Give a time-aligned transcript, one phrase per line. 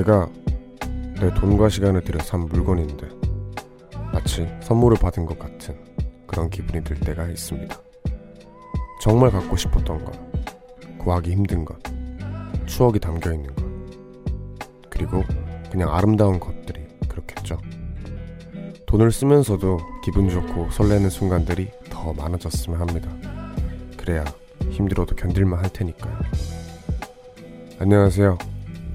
[0.00, 0.26] 내가
[1.20, 3.06] 내 돈과 시간을 들여 산 물건인데
[4.12, 5.76] 마치 선물을 받은 것 같은
[6.26, 7.76] 그런 기분이 들 때가 있습니다.
[9.02, 10.12] 정말 갖고 싶었던 것,
[10.98, 11.76] 구하기 힘든 것,
[12.64, 13.64] 추억이 담겨 있는 것,
[14.88, 15.22] 그리고
[15.70, 17.58] 그냥 아름다운 것들이 그렇겠죠.
[18.86, 23.10] 돈을 쓰면서도 기분 좋고 설레는 순간들이 더 많아졌으면 합니다.
[23.98, 24.24] 그래야
[24.70, 26.18] 힘들어도 견딜만 할 테니까요.
[27.78, 28.59] 안녕하세요.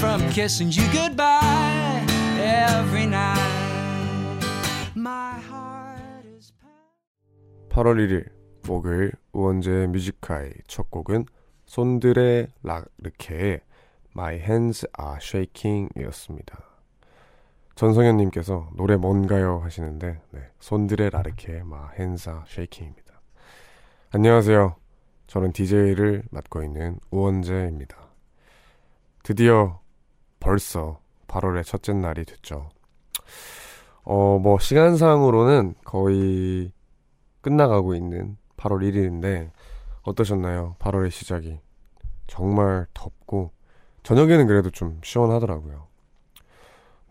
[0.00, 2.04] from kissing you goodbye
[2.38, 4.40] every night.
[4.94, 6.52] My heart is.
[7.70, 8.28] 8월 1일
[8.66, 11.26] 목요일 우원재 뮤지카의 첫 곡은
[11.66, 13.60] 손들의 라르케의
[14.16, 16.58] My Hands Are Shaking 이었습니다.
[17.74, 23.20] 전성현님께서 노래 뭔가요 하시는데 네, 손들의 My Hands Are Shaking입니다.
[24.12, 24.76] 안녕하세요.
[25.26, 27.96] 저는 DJ를 맡고 있는 우원재입니다.
[29.24, 29.80] 드디어
[30.44, 32.68] 벌써 8월의 첫째 날이 됐죠.
[34.02, 36.70] 어, 뭐, 시간상으로는 거의
[37.40, 39.50] 끝나가고 있는 8월 1일인데
[40.02, 40.76] 어떠셨나요?
[40.78, 41.60] 8월의 시작이
[42.26, 43.52] 정말 덥고
[44.02, 45.86] 저녁에는 그래도 좀 시원하더라고요.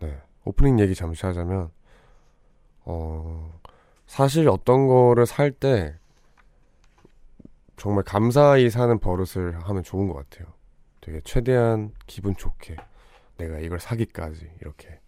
[0.00, 1.70] 네 오프닝 얘기 잠시 하자면
[2.84, 3.52] 어
[4.06, 5.96] 사실 어떤 거를 살 때
[7.76, 10.52] 정말 감사히 사는 버릇을 하면 좋은 것 같아요.
[11.00, 12.76] 되게 최대한 기분 좋게
[13.36, 15.00] 내가 이걸 사기까지 이렇게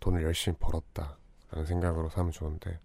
[0.00, 2.78] 돈을 열심히 벌었다라는 생각으로 사면 좋은데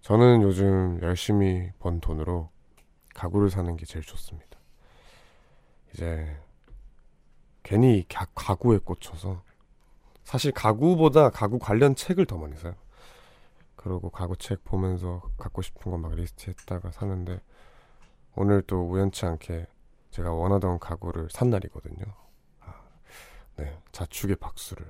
[0.00, 2.50] 저는 요즘 열심히 번 돈으로
[3.14, 4.58] 가구를 사는 게 제일 좋습니다.
[5.92, 6.36] 이제
[7.62, 9.42] 괜히 가, 가구에 꽂혀서
[10.24, 12.74] 사실 가구보다 가구 관련 책을 더 많이 사요.
[13.76, 17.40] 그리고 가구 책 보면서 갖고 싶은 거 막 리스트했다가 사는데
[18.36, 19.66] 오늘 또 우연치 않게
[20.10, 22.04] 제가 원하던 가구를 산 날이거든요.
[23.58, 24.86] 아, 네, 자축의 박수를.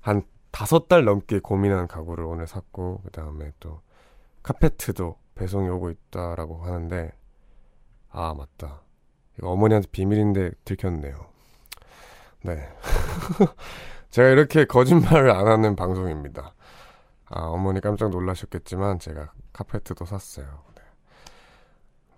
[0.00, 3.82] 한 다섯 달 넘게 고민한 가구를 오늘 샀고 그 다음에 또
[4.42, 7.12] 카페트도 배송이 오고 있다라고 하는데
[8.10, 8.82] 아 맞다.
[9.38, 11.14] 이거 어머니한테 비밀인데 들켰네요.
[12.42, 12.66] 네.
[14.10, 16.54] 제가 이렇게 거짓말을 안 하는 방송입니다.
[17.26, 20.46] 아 어머니 깜짝 놀라셨겠지만 제가 카페트도 샀어요.
[20.74, 20.82] 네.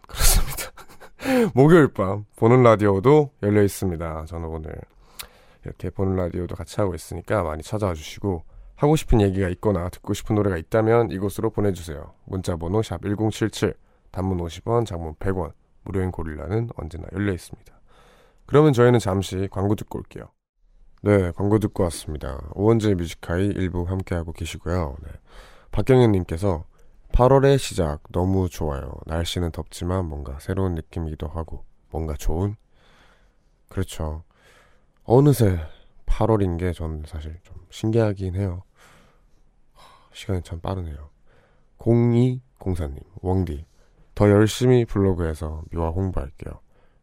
[0.07, 0.71] 그렇습니다.
[1.55, 4.27] 목요일 밤 보는 라디오도 열려 있습니다.
[4.27, 4.79] 저는 오늘
[5.69, 8.43] 이렇게 보는 라디오도 같이 하고 있으니까 많이 찾아와 주시고
[8.77, 12.15] 하고 싶은 얘기가 있거나 듣고 싶은 노래가 있다면 이곳으로 보내주세요.
[12.25, 13.75] 문자 번호 샵 1077,
[14.11, 15.53] 단문 50원, 장문 100원,
[15.85, 17.79] 무료인 고릴라는 언제나 열려 있습니다.
[18.47, 20.31] 그러면 저희는 잠시 광고 듣고 올게요.
[21.03, 22.41] 네, 광고 듣고 왔습니다.
[22.55, 24.97] 오원재 뮤지카이 일부 함께하고 계시고요.
[25.03, 25.11] 네.
[25.71, 26.65] 박경현님께서
[27.13, 28.93] 8월의 시작 너무 좋아요.
[29.07, 32.57] 날씨는 덥지만 뭔가 새로운 느낌이기도 하고 뭔가 좋은?
[33.69, 34.25] 그렇죠.
[35.11, 35.59] 어느새
[36.05, 38.63] 8월인 게 저는 사실 좀 신기하긴 해요.
[40.13, 41.09] 시간이 참 빠르네요.
[41.79, 43.65] 0204님, 웡디.
[44.15, 46.61] 더 열심히 블로그에서 뮤하 홍보할게요.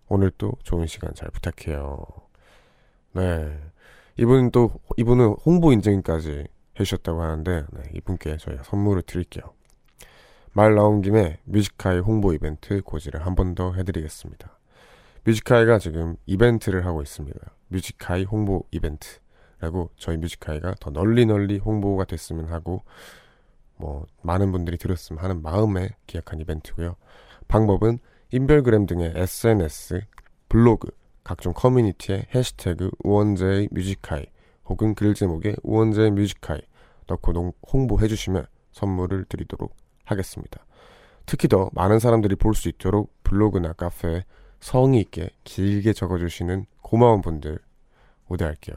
[0.07, 2.05] 오늘 또 좋은 시간 잘 부탁해요.
[3.13, 3.59] 네.
[4.17, 6.45] 이분 또, 이분은 홍보 인증까지
[6.79, 9.45] 해주셨다고 하는데, 네, 이분께 저희가 선물을 드릴게요.
[10.53, 14.59] 말 나온 김에 Music High 홍보 이벤트 고지를 한 번 더 해드리겠습니다.
[15.23, 17.39] Music High가 지금 이벤트를 하고 있습니다.
[17.75, 19.19] Music High 홍보 이벤트.
[19.59, 22.83] 라고 저희 Music High가 더 널리 널리 홍보가 됐으면 하고
[23.77, 26.95] 뭐 많은 분들이 들었으면 하는 마음에 기약한 이벤트고요.
[27.47, 27.99] 방법은
[28.31, 30.01] 인별그램 등의 SNS,
[30.49, 30.89] 블로그,
[31.23, 34.25] 각종 커뮤니티에 해시태그 우원재의 뮤지카이
[34.65, 36.61] 혹은 글 제목에 우원재의 뮤지카이
[37.07, 39.75] 넣고 농, 홍보해 주시면 선물을 드리도록
[40.05, 40.65] 하겠습니다.
[41.25, 44.23] 특히 더 많은 사람들이 볼 수 있도록 블로그나 카페에
[44.59, 47.59] 성의 있게 길게 적어주시는 고마운 분들
[48.27, 48.75] 우대할게요.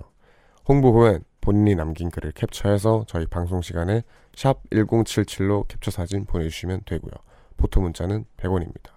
[0.67, 4.03] 홍보 후엔 본인이 남긴 글을 캡처해서 저희 방송 시간에
[4.35, 7.13] 샵 1077로 캡처 사진 보내주시면 되고요.
[7.57, 8.91] 보통 문자는 100원입니다.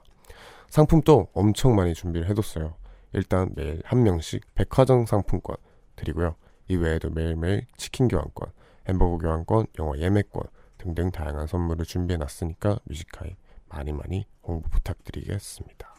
[0.70, 2.76] 상품도 엄청 많이 준비를 해뒀어요.
[3.14, 5.56] 일단 매일 한 명씩 백화점 상품권
[5.96, 6.36] 드리고요.
[6.68, 8.52] 이 외에도 매일매일 치킨 교환권,
[8.88, 10.44] 햄버거 교환권, 영화 예매권
[10.78, 13.36] 등등 다양한 선물을 준비해놨으니까 뮤지카이
[13.68, 15.94] 많이 많이 홍보 부탁드리겠습니다.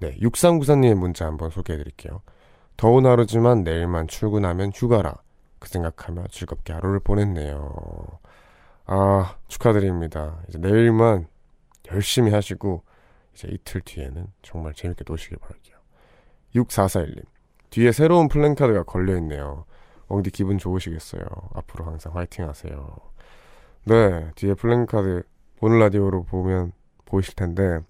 [0.00, 2.22] 네, 6394님의 문자 한번 소개해드릴게요.
[2.80, 5.14] 더운 하루지만 내일만 출근하면 휴가라.
[5.58, 7.74] 그 생각하며 즐겁게 하루를 보냈네요.
[8.86, 10.40] 아, 축하드립니다.
[10.48, 11.26] 이제 내일만
[11.92, 12.82] 열심히 하시고,
[13.34, 15.76] 이제 이틀 뒤에는 정말 재밌게 노시길 바랄게요.
[16.54, 17.22] 6441님.
[17.68, 19.66] 뒤에 새로운 플랜카드가 걸려있네요.
[20.08, 21.22] 엉디 기분 좋으시겠어요.
[21.52, 22.96] 앞으로 항상 화이팅 하세요.
[23.84, 25.22] 네, 뒤에 플랜카드
[25.60, 26.72] 오늘 라디오로 보면
[27.04, 27.80] 보이실 텐데,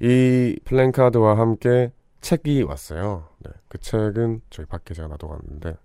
[0.00, 1.92] 이 플랜카드와 함께
[2.22, 3.29] 책이 왔어요.
[3.40, 5.76] 네, 그 책은 저희 밖에 제가 놔둬갔는데,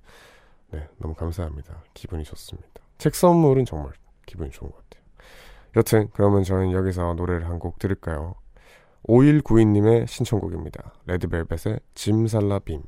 [0.72, 1.84] 네, 너무 감사합니다.
[1.94, 2.70] 기분이 좋습니다.
[2.98, 3.94] 책 선물은 정말
[4.26, 5.04] 기분이 좋은 것 같아요.
[5.76, 8.36] 여튼, 그러면 저는 여기서 노래를 한 곡 들을까요?
[9.08, 10.94] 5192님의 신청곡입니다.
[11.06, 12.84] 레드벨벳의 짐살라빔.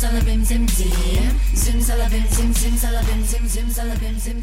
[3.59, 4.41] simsalabim sim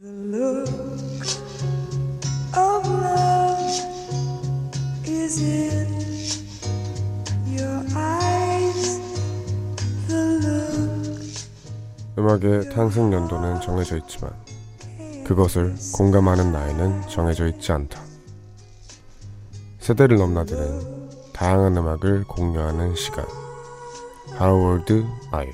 [0.00, 0.68] The look
[2.56, 3.70] of love
[5.06, 5.86] is in
[7.46, 9.00] your eyes
[10.08, 11.20] The look
[12.18, 14.32] 음악의 탄생 연도는 정해져 있지만
[15.24, 18.09] 그것을 공감하는 나이는 정해져 있지 않다.
[19.90, 23.26] 세대를 넘나드는 다양한 음악을 공유하는 시간.
[24.36, 25.50] 하워드 아이유.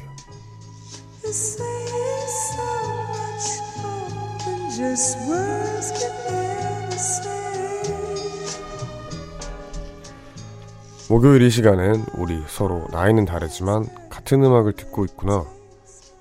[11.09, 15.47] 목요일 이 시간엔 우리 서로 나이는 다르지만 같은 음악을 듣고 있구나.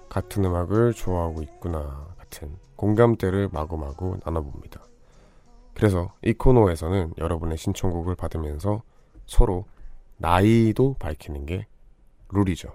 [0.07, 2.05] 같은 음악을 좋아하고 있구나.
[2.17, 4.84] 같은 공감대를 마구마구 나눠봅니다.
[5.75, 8.81] 그래서 이 코너에서는 여러분의 신청곡을 받으면서
[9.25, 9.65] 서로
[10.17, 11.67] 나이도 밝히는 게
[12.29, 12.73] 룰이죠.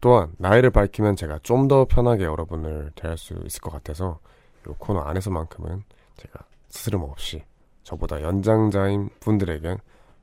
[0.00, 4.18] 또한 나이를 밝히면 제가 좀 더 편하게 여러분을 대할 수 있을 것 같아서
[4.66, 5.84] 이 코너 안에서만큼은
[6.16, 7.44] 제가 스스럼 없이
[7.84, 9.78] 저보다 연장자인 분들에겐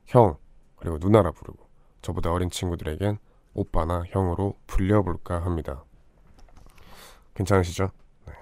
[0.07, 0.37] 형
[0.77, 1.57] 그리고 누나라 부르고
[2.01, 3.17] 저보다 어린 친구들에겐
[3.53, 5.83] 오빠나 형으로 불려볼까 합니다.
[7.35, 7.91] 괜찮으시죠?
[8.25, 8.33] 네.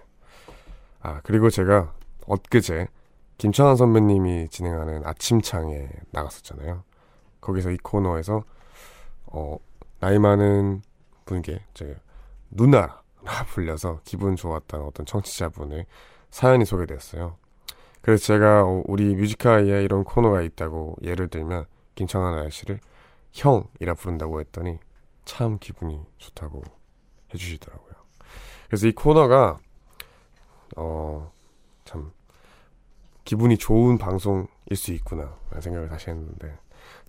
[1.02, 1.94] 아 그리고 제가
[2.28, 2.88] 엊그제
[3.38, 6.84] 김천환 선배님이 진행하는 아침창에 나갔었잖아요.
[7.42, 8.44] 거기서 이 코너에서
[9.28, 9.58] 어,
[10.00, 10.82] 나이 많은
[11.26, 11.94] 분께 제가
[12.50, 13.04] 누나라
[13.48, 15.86] 불려서 기분 좋았다는 어떤 청취자분의
[16.30, 17.38] 사연이 소개됐어요.
[18.02, 21.66] 그래서 제가 어, 우리 뮤지카이에 이런 코너가 있다고 예를 들면
[21.96, 22.80] 김천환 아저씨를
[23.34, 24.80] 형이라 부른다고 했더니
[25.26, 26.64] 참 기분이 좋다고
[27.34, 27.94] 해주시더라고요.
[28.68, 29.58] 그래서 이 코너가
[30.76, 31.35] 어참
[33.26, 36.58] 기분이 좋은 방송일 수 있구나 라는 생각을 다시 했는데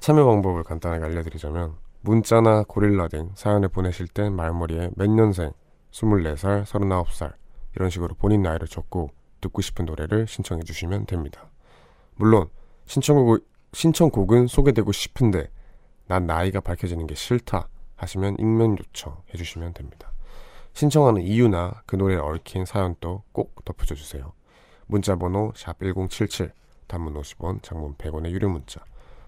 [0.00, 5.52] 참여 방법을 간단하게 알려드리자면 문자나 고릴라 등 사연을 보내실 땐 말머리에 몇 년생,
[5.92, 7.34] 24살, 39살
[7.74, 9.10] 이런 식으로 본인 나이를 적고
[9.40, 11.48] 듣고 싶은 노래를 신청해 주시면 됩니다.
[12.14, 12.48] 물론
[12.86, 15.50] 신청곡, 신청곡은 소개되고 싶은데
[16.06, 20.12] 난 나이가 밝혀지는 게 싫다 하시면 익명 요청해 주시면 됩니다.
[20.72, 24.32] 신청하는 이유나 그 노래에 얽힌 사연도 꼭 덧붙여 주세요.
[24.86, 26.52] 문자번호 샵 1077
[26.86, 28.80] 단문 50원 장문 100원의 유료 문자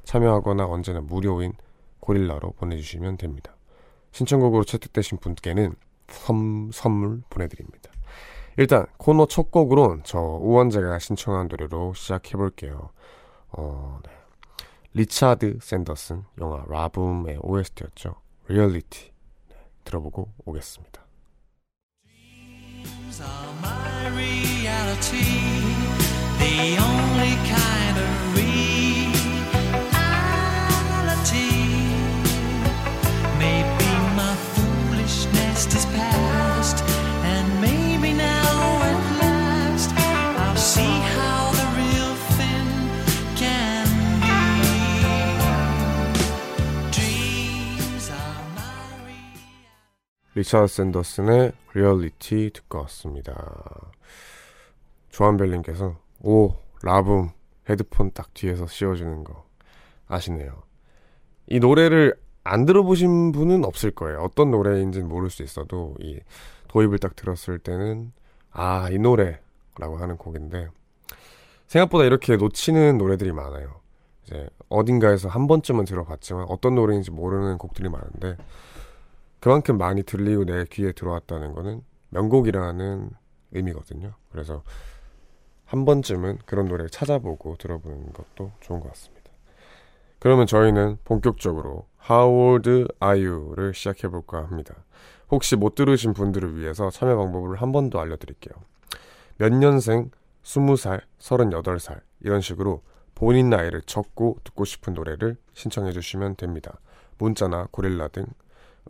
[0.05, 1.53] 참여하거나 언제나 무료인
[2.01, 3.55] 고릴라로 보내주시면 됩니다.
[4.13, 5.75] 신청곡으로 채택되신 분께는
[6.09, 7.91] 선, 선물 보내드립니다.
[8.57, 12.91] 일단 코너 첫 곡으론 저 우원재가 신청한 노래로 시작해볼게요.
[13.51, 14.11] 어, 네.
[14.95, 18.15] 리차드 샌더슨 영화 라붐의 OST였죠.
[18.49, 19.13] Reality
[19.51, 21.08] 네, 들어보고 오겠습니다.
[26.39, 27.58] The only kind
[50.39, 53.35] 리차드 샌더슨의 리얼리티 듣고 왔습니다.
[55.09, 56.55] 조한별님께서 오
[56.85, 57.31] 라붐
[57.69, 59.45] 헤드폰 딱 뒤에서 씌워주는 거
[60.07, 60.63] 아시네요.
[61.49, 62.15] 이 노래를
[62.45, 64.21] 안 들어보신 분은 없을 거예요.
[64.21, 66.21] 어떤 노래인지는 모를 수 있어도 이
[66.69, 68.13] 도입을 딱 들었을 때는
[68.53, 70.69] 아 이 노래라고 하는 곡인데
[71.67, 73.81] 생각보다 이렇게 놓치는 노래들이 많아요.
[74.23, 78.37] 이제 어딘가에서 한 번쯤은 들어봤지만 어떤 노래인지 모르는 곡들이 많은데
[79.41, 83.11] 그만큼 많이 들리고 내 귀에 들어왔다는 거는 명곡이라는
[83.53, 84.15] 의미거든요.
[84.31, 84.63] 그래서
[85.65, 89.31] 한 번쯤은 그런 노래를 찾아보고 들어보는 것도 좋은 것 같습니다.
[90.19, 94.75] 그러면 저희는 본격적으로 How old are you를 시작해 볼까 합니다.
[95.31, 98.55] 혹시 못 들으신 분들을 위해서 참여 방법을 한 번 더 알려드릴게요.
[99.37, 100.11] 몇 년생,
[100.43, 102.83] 20살, 38살 이런 식으로
[103.15, 106.81] 본인 나이를 적고 듣고 싶은 노래를 신청해 주시면 됩니다.
[107.19, 108.25] 문자나 고릴라 등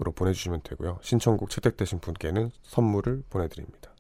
[0.01, 0.99] 으로 보내주시면 되고요.
[1.03, 3.91] 신청곡 채택되신 분께는 선물을 보내드립니다.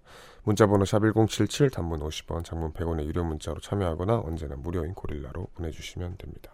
[0.44, 6.52] 문자번호 샵1077 단문 50원 장문 100원의 유료 문자로 참여하거나 언제나 무료인 고릴라로 보내주시면 됩니다.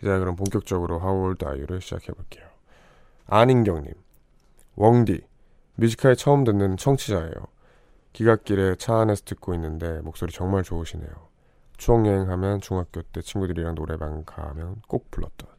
[0.00, 2.46] 이제 그럼 본격적으로 are you를 시작해볼게요.
[3.26, 3.92] 안인경님
[4.76, 5.20] 웡디
[5.74, 7.32] 뮤지카에 처음 듣는 청취자예요.
[8.12, 11.28] 기갓길에 차 안에서 듣고 있는데 목소리 정말 좋으시네요.
[11.76, 15.57] 추억여행하면 중학교 때 친구들이랑 노래방 가면 꼭 불렀던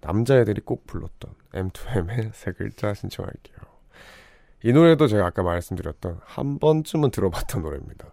[0.00, 3.58] 남자애들이 꼭 불렀던 M2M의 세 글자 신청할게요.
[4.62, 8.12] 이 노래도 제가 아까 말씀드렸던 한 번쯤은 들어봤던 노래입니다.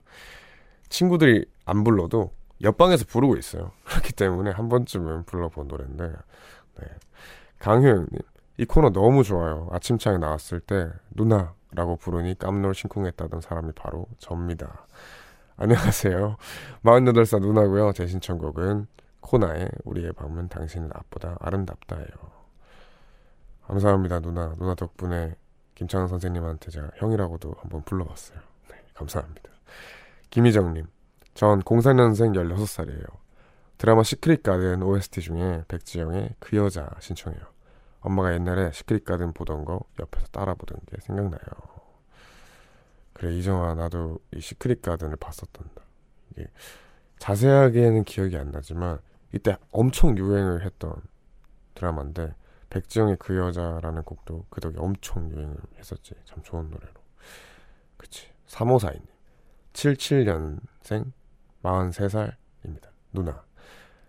[0.89, 3.71] 친구들이 안 불러도 옆방에서 부르고 있어요.
[3.85, 6.07] 그렇기 때문에 한 번쯤은 불러본 노래인데
[6.79, 6.87] 네.
[7.59, 8.07] 강효영님
[8.59, 9.67] 이 코너 너무 좋아요.
[9.71, 14.87] 아침창에 나왔을 때 누나라고 부르니 깜놀 심쿵했다던 사람이 바로 접니다.
[15.57, 16.37] 안녕하세요.
[16.83, 17.91] 48살 누나고요.
[17.93, 18.87] 제 신청곡은
[19.27, 22.07] 코나의 우리의 밤은 당신의 낮보다 아름답다예요.
[23.67, 24.55] 감사합니다 누나.
[24.57, 25.35] 누나 덕분에
[25.75, 28.39] 김창완 선생님한테 제가 형이라고도 한번 불러봤어요.
[28.69, 29.49] 네, 감사합니다.
[30.29, 30.87] 김희정님.
[31.33, 33.05] 전 04년생 16살이에요.
[33.77, 37.41] 드라마 Secret Garden OST 중에 백지영의 그 여자 신청해요.
[37.99, 41.41] 엄마가 옛날에 Secret Garden 보던 거 옆에서 따라 보던 게 생각나요.
[43.11, 45.81] 그래 이정아 나도 이 Secret Garden을 봤었단다.
[46.31, 46.47] 이게
[47.19, 48.99] 자세하게는 기억이 안 나지만
[49.37, 50.95] 이때 엄청 유행을 했던
[51.75, 52.33] 드라마인데
[52.71, 56.15] 백지영의 그 여자라는 곡도 그 덕에 엄청 유행을 했었지.
[56.25, 56.93] 참 좋은 노래로.
[57.97, 58.27] 그치.
[58.47, 59.05] 3542님.
[59.73, 61.11] 77년생
[61.61, 62.89] 43살입니다.
[63.13, 63.43] 누나.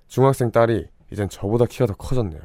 [0.06, 2.40] 중학생 딸이 이젠 저보다 키가 더 커졌네요.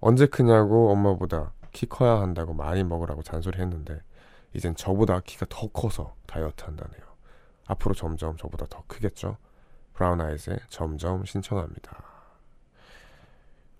[0.00, 4.00] 언제 크냐고 엄마보다 키 커야 한다고 많이 먹으라고 잔소리 했는데
[4.54, 7.02] 이젠 저보다 키가 더 커서 다이어트 한다네요.
[7.66, 9.36] 앞으로 점점 저보다 더 크겠죠?
[9.94, 12.02] 브라운 아이즈의 점점 신청합니다.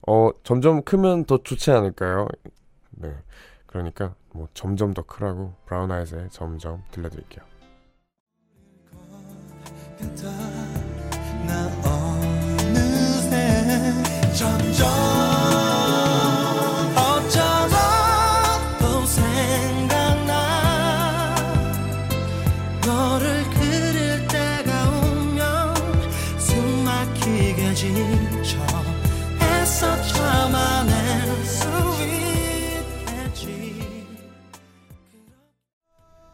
[0.07, 2.29] 어, 점점 크면 더 좋지 않을까요?
[2.91, 3.15] 네.
[3.67, 7.45] 그러니까 뭐 점점 더 크라고 브라운 아이즈의 점점 들려드릴게요.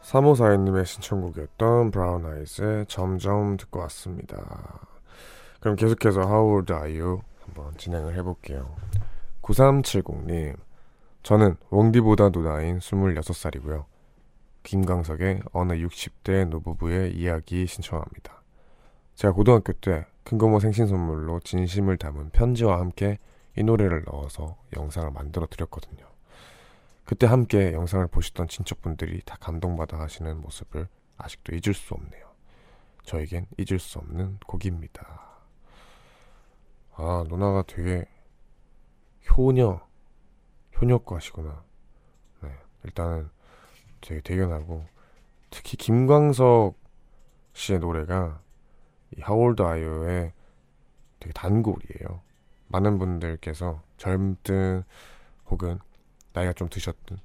[0.03, 4.81] 사모사인님의 신청곡이었던 브라운 아이즈의 점점 듣고 왔습니다.
[5.61, 7.21] 그럼 계속해서 How old are you?
[7.45, 8.75] 한번 진행을 해볼게요.
[9.43, 10.57] 9370님,
[11.23, 13.85] 저는 웡디보다 누나인 26살이고요.
[14.65, 18.43] 김광석의 어느 60대 노부부의 이야기 신청합니다.
[19.15, 23.19] 제가 고등학교 때 큰고모 생신 선물로 진심을 담은 편지와 함께
[23.57, 26.07] 이 노래를 넣어서 영상을 만들어 드렸거든요.
[27.05, 32.29] 그때 함께 영상을 보시던 친척분들이 다 감동받아 하시는 모습을 아직도 잊을 수 없네요.
[33.05, 35.39] 저에겐 잊을 수 없는 곡입니다.
[36.97, 38.05] 아, 누나가 되게
[39.31, 39.81] 효녀,
[40.79, 41.65] 효녀과시구나.
[42.43, 42.51] 네,
[42.85, 43.31] 일단은
[44.03, 44.85] 되게 대견하고,
[45.49, 46.77] 특히 김광석
[47.55, 48.43] 씨의 노래가
[49.17, 50.33] 이 하월드 아이오의
[51.21, 52.21] 되게 단골이에요.
[52.69, 54.85] 많은 분들께서 젊든
[55.51, 55.79] 혹은
[56.33, 57.19] 나이가 좀 드셨든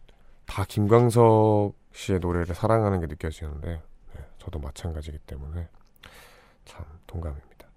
[0.45, 3.81] 다 김광석 씨의 노래를 사랑하는 게 느껴지는데
[4.15, 5.67] 네, 저도 마찬가지이기 때문에
[6.65, 7.67] 참 동감입니다.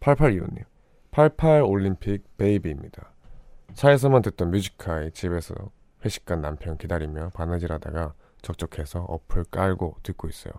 [0.00, 0.64] 8825님
[1.10, 3.10] 88 올림픽 baby입니다.
[3.74, 5.54] 차에서만 듣던 Music High 집에서
[6.04, 10.52] 회식 간 남편 기다리며 바느질하다가 적적해서 어플 깔고 듣고 있어요.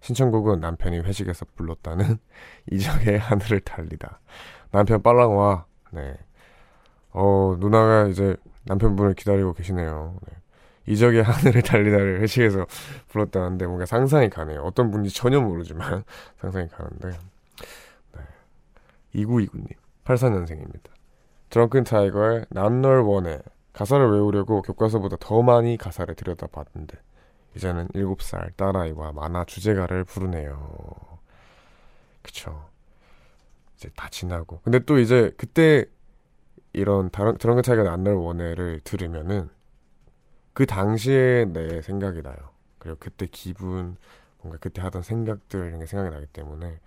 [0.00, 2.18] 신청곡은 남편이 회식에서 불렀다는
[2.70, 4.20] 이적의 하늘을 달리다.
[4.70, 5.66] 남편 빨랑 와.
[5.92, 6.16] 네.
[7.10, 10.18] 어, 누나가 이제 남편분을 기다리고 계시네요.
[10.26, 10.36] 네.
[10.88, 12.66] 이적의 하늘을 달리다를 회식에서
[13.08, 14.62] 불렀다는데 뭔가 상상이 가네요.
[14.62, 16.04] 어떤 분인지 전혀 모르지만
[16.40, 17.08] 상상이 가는데.
[18.12, 18.22] 네.
[19.14, 19.72] 2929님,
[20.04, 20.90] 84년생입니다.
[21.50, 23.40] 드렁큰 타이거의 난 널 원해.
[23.72, 26.96] 가사를 외우려고 교과서보다 더 많이 가사를 들여다봤는데
[27.56, 31.18] 이제는 7살 딸아이와 만화 주제가를 부르네요.
[32.22, 32.68] 그쵸.
[33.76, 34.60] 이제 다 지나고.
[34.62, 35.86] 근데 또 이제 그때
[36.72, 39.48] 이런 다른 드렁큰 차이가 안날 원해를 들으면은
[40.52, 42.36] 그 당시에 내 생각이 나요.
[42.78, 43.96] 그리고 그때 기분,
[44.40, 46.80] 뭔가 그때 하던 생각들 이런 게 생각이 나기 때문에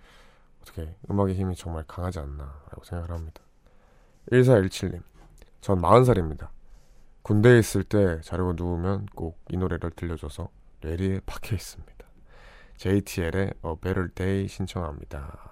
[0.62, 3.42] 어떻게 음악의 힘이 정말 강하지 않나라고 생각을 합니다.
[4.32, 5.02] 1417님.
[5.60, 6.48] 전 40살입니다.
[7.22, 10.48] 군대에 있을 때 자려고 누우면 꼭 이 노래를 들려줘서
[10.80, 11.90] 뇌리에 박혀 있습니다.
[12.76, 15.50] JTL의 A Better Day 신청합니다.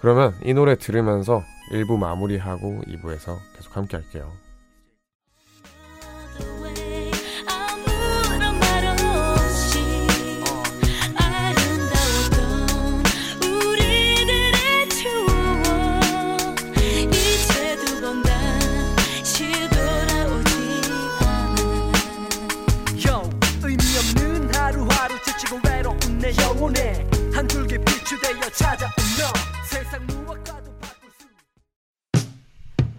[0.00, 4.32] 그러면 이 노래 들으면서 1부 마무리하고 2부에서 계속 함께 할게요.
[28.54, 29.32] 찾아온 너
[29.64, 31.26] 세상 무엇과도 바꿀 수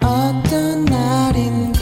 [0.02, 1.73] 어떤 날인가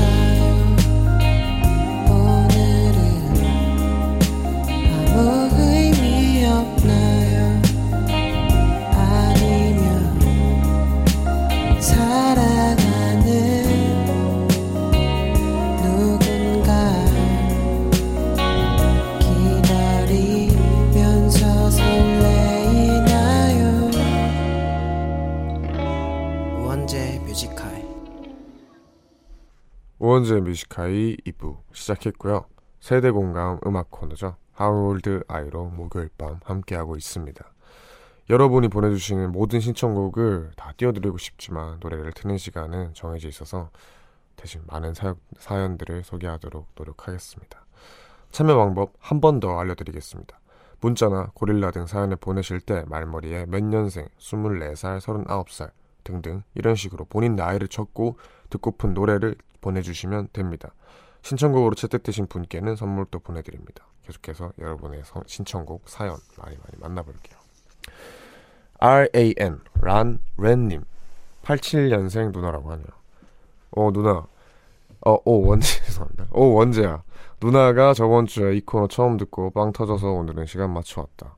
[30.11, 32.43] 우원재 뮤지카이 2부 시작했고요.
[32.81, 34.35] 세대 공감 음악 코너죠.
[34.51, 37.45] 하울드 아이로 목요일 밤 함께하고 있습니다.
[38.29, 43.69] 여러분이 보내주시는 모든 신청곡을 다 띄워드리고 싶지만 노래를 트는 시간은 정해져 있어서
[44.35, 47.65] 대신 많은 사연, 사연들을 소개하도록 노력하겠습니다.
[48.31, 50.41] 참여 방법 한 번 더 알려드리겠습니다.
[50.81, 55.71] 문자나 고릴라 등 사연을 보내실 때 말머리에 몇 년생, 24살, 39살
[56.03, 58.17] 등등 이런 식으로 본인 나이를 적고
[58.49, 60.73] 듣고픈 노래를 보내주시면 됩니다.
[61.21, 63.85] 신청곡으로 채택되신 분께는 선물도 보내드립니다.
[64.05, 67.37] 계속해서 여러분의 서- 신청곡 사연 많이 많이 만나볼게요.
[68.79, 70.83] RAN 란 렌님
[71.43, 72.87] 87년생 누나라고 하네요.
[73.71, 74.25] 어 누나
[75.05, 76.27] 어 오 원재 죄송합니다.
[76.31, 77.03] 오 원재야
[77.41, 81.35] 누나가 저번 주에 이 코너 처음 듣고 빵 터져서 오늘은 시간 맞춰 왔다.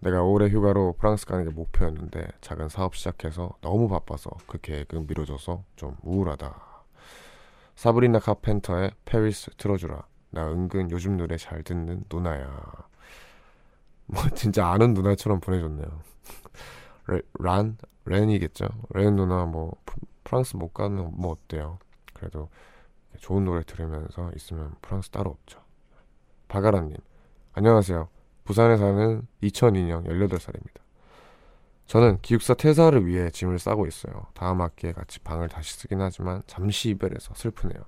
[0.00, 5.62] 내가 올해 휴가로 프랑스 가는 게 목표였는데 작은 사업 시작해서 너무 바빠서 그 계획은 미뤄져서
[5.76, 6.58] 좀 우울하다.
[7.74, 10.02] 사브리나 카펜터의 페리스 틀어주라.
[10.30, 12.48] 나 은근 요즘 노래 잘 듣는 누나야.
[14.06, 15.86] 뭐 진짜 아는 누나처럼 보내줬네요.
[17.08, 18.66] 레, 란 렌이겠죠.
[18.94, 21.78] 렌 누나 뭐 프- 프랑스 못 가는 뭐 어때요?
[22.14, 22.48] 그래도
[23.18, 25.60] 좋은 노래 들으면서 있으면 프랑스 따로 없죠.
[26.48, 26.96] 바가라님
[27.52, 28.08] 안녕하세요.
[28.50, 30.80] 부산에 사는 2002년 18살입니다.
[31.86, 34.26] 저는 기숙사 퇴사를 위해 짐을 싸고 있어요.
[34.34, 37.80] 다음 학기에 같이 방을 다시 쓰긴 하지만 잠시 이별해서 슬프네요.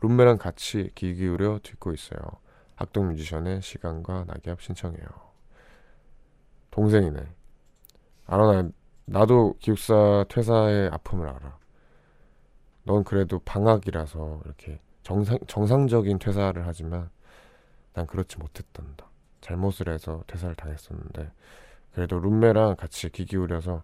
[0.00, 2.18] 룸메랑 같이 귀 기울여 듣고 있어요.
[2.76, 5.04] 학동 뮤지션의 시간과 낙엽 신청해요.
[6.70, 7.20] 동생이네.
[8.24, 8.70] 알아, 나,
[9.04, 11.58] 나도 기숙사 퇴사의 아픔을 알아.
[12.84, 17.10] 넌 그래도 방학이라서 이렇게 정상, 정상적인 퇴사를 하지만
[17.92, 19.09] 난 그렇지 못했단다.
[19.40, 21.30] 잘못을 해서 퇴사를 당했었는데
[21.92, 23.82] 그래도 룸메랑 같이 귀 기울여서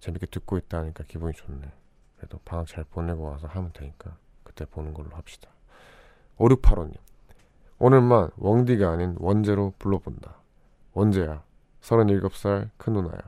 [0.00, 1.60] 재밌게 듣고 있다니까 기분이 좋네.
[2.16, 5.50] 그래도 방학 잘 보내고 와서 하면 되니까 그때 보는 걸로 합시다.
[6.38, 6.94] 5685님
[7.78, 10.36] 오늘만 웡디가 아닌 원재로 불러본다.
[10.92, 11.42] 원재야
[11.80, 13.20] 37살 큰 누나야.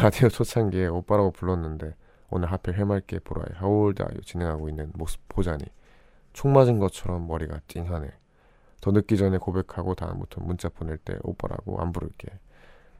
[0.00, 1.94] 라디오 초창기에 오빠라고 불렀는데
[2.30, 5.64] 오늘 하필 해맑게 보라의 하울드 아유 진행하고 있는 모습 보자니
[6.32, 8.10] 총 맞은 것처럼 머리가 띵하네.
[8.84, 12.28] 더 늦기 전에 고백하고 다음부터 문자 보낼 때 오빠라고 안 부를게.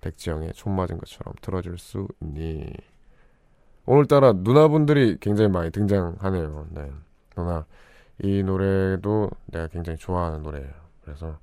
[0.01, 2.73] 백지영의 총 맞은 것처럼 들어줄 수 있니?
[3.85, 6.69] 오늘따라 누나분들이 굉장히 많이 등장하네요.
[6.71, 6.91] 네.
[7.37, 7.67] 누나,
[8.23, 10.73] 이 노래도 내가 굉장히 좋아하는 노래예요.
[11.03, 11.39] 그래서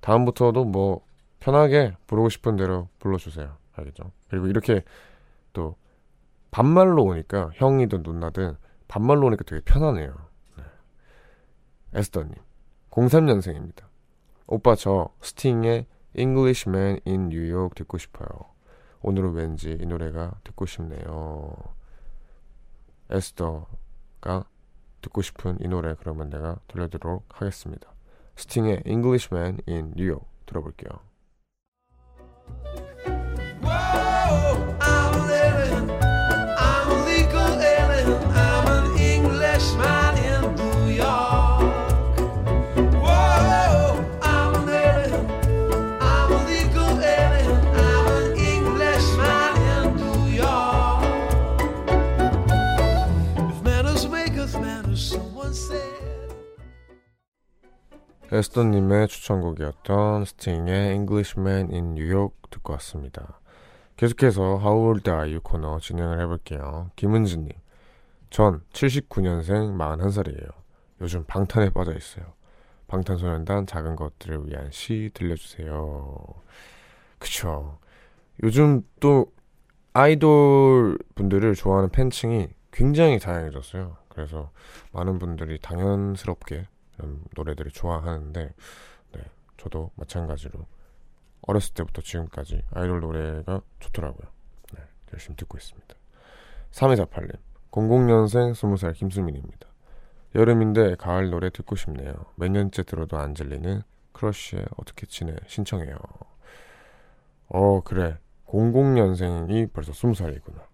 [0.00, 1.00] 다음부터도 뭐
[1.40, 3.56] 편하게 부르고 싶은 대로 불러주세요.
[3.72, 4.12] 알겠죠?
[4.28, 4.84] 그리고 이렇게
[5.54, 5.76] 또
[6.50, 8.54] 반말로 오니까 형이든 누나든
[8.86, 10.14] 반말로 오니까 되게 편하네요.
[10.58, 10.64] 네.
[11.94, 12.34] 에스더님,
[13.06, 13.86] 03년생입니다.
[14.46, 18.28] 오빠 저 스팅의 Englishman in New York 듣고 싶어요.
[19.02, 21.54] 오늘은 왠지 이 노래가 듣고 싶네요.
[23.10, 24.44] 에스더가
[25.00, 27.88] 듣고 싶은 이 노래 그러면 내가 들려드리도록 하겠습니다.
[28.36, 30.90] 스팅의 Englishman in New York 들어볼게요.
[58.30, 63.40] 에스더님의 추천곡이었던 스팅의 Englishman in New York 듣고 왔습니다.
[63.96, 66.90] 계속해서 How Old Are You 코너 진행을 해볼게요.
[66.96, 67.48] 김은지님,
[68.28, 70.50] 전 79년생 41살이에요.
[71.00, 72.26] 요즘 방탄에 빠져 있어요.
[72.88, 76.18] 방탄소년단 작은 것들을 위한 시 들려주세요.
[77.18, 77.78] 그쵸.
[78.42, 79.32] 요즘 또
[79.94, 83.96] 아이돌 분들을 좋아하는 팬층이 굉장히 다양해졌어요.
[84.10, 84.50] 그래서
[84.92, 86.66] 많은 분들이 당연스럽게
[86.98, 88.54] 이런 노래들을 좋아하는데,
[89.12, 89.24] 네,
[89.56, 90.66] 저도 마찬가지로
[91.42, 94.28] 어렸을 때부터 지금까지 아이돌 노래가 좋더라고요.
[94.74, 94.82] 네,
[95.12, 95.94] 열심히 듣고 있습니다.
[96.72, 97.36] 3248님,
[97.70, 99.68] 00년생 20살 김수민입니다.
[100.34, 102.12] 여름인데 가을 노래 듣고 싶네요.
[102.36, 103.82] 몇 년째 들어도 안 질리는
[104.12, 105.96] 크러쉬의 어떻게 지내 신청해요.
[107.48, 110.66] 어 그래 00년생이 벌써 20살이구나.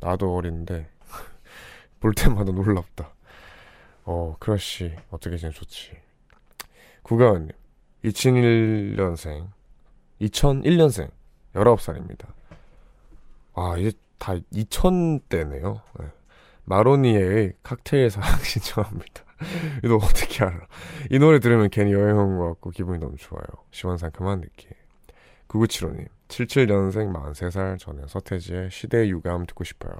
[0.00, 0.88] 나도 어린데
[2.00, 3.10] 볼 때마다 놀랍다.
[4.06, 5.92] 어 크러쉬 어떻게 지내 좋지.
[7.02, 7.50] 구가은님
[8.04, 9.48] 2001년생
[10.20, 11.10] 2001년생
[11.54, 12.26] 19살입니다.
[13.54, 15.80] 아 이제 다 2000대네요.
[16.00, 16.06] 네.
[16.64, 19.24] 마로니에의 칵테일 사랑 신청합니다.
[19.84, 20.66] 이거 어떻게 알아?
[21.10, 23.44] 이 노래 들으면 괜히 여행 온 것 같고 기분이 너무 좋아요.
[23.70, 24.70] 시원상큼한 느낌.
[25.48, 29.92] 9975님, 77년생 43살 저는 서태지의 시대의 유감 듣고 싶어요.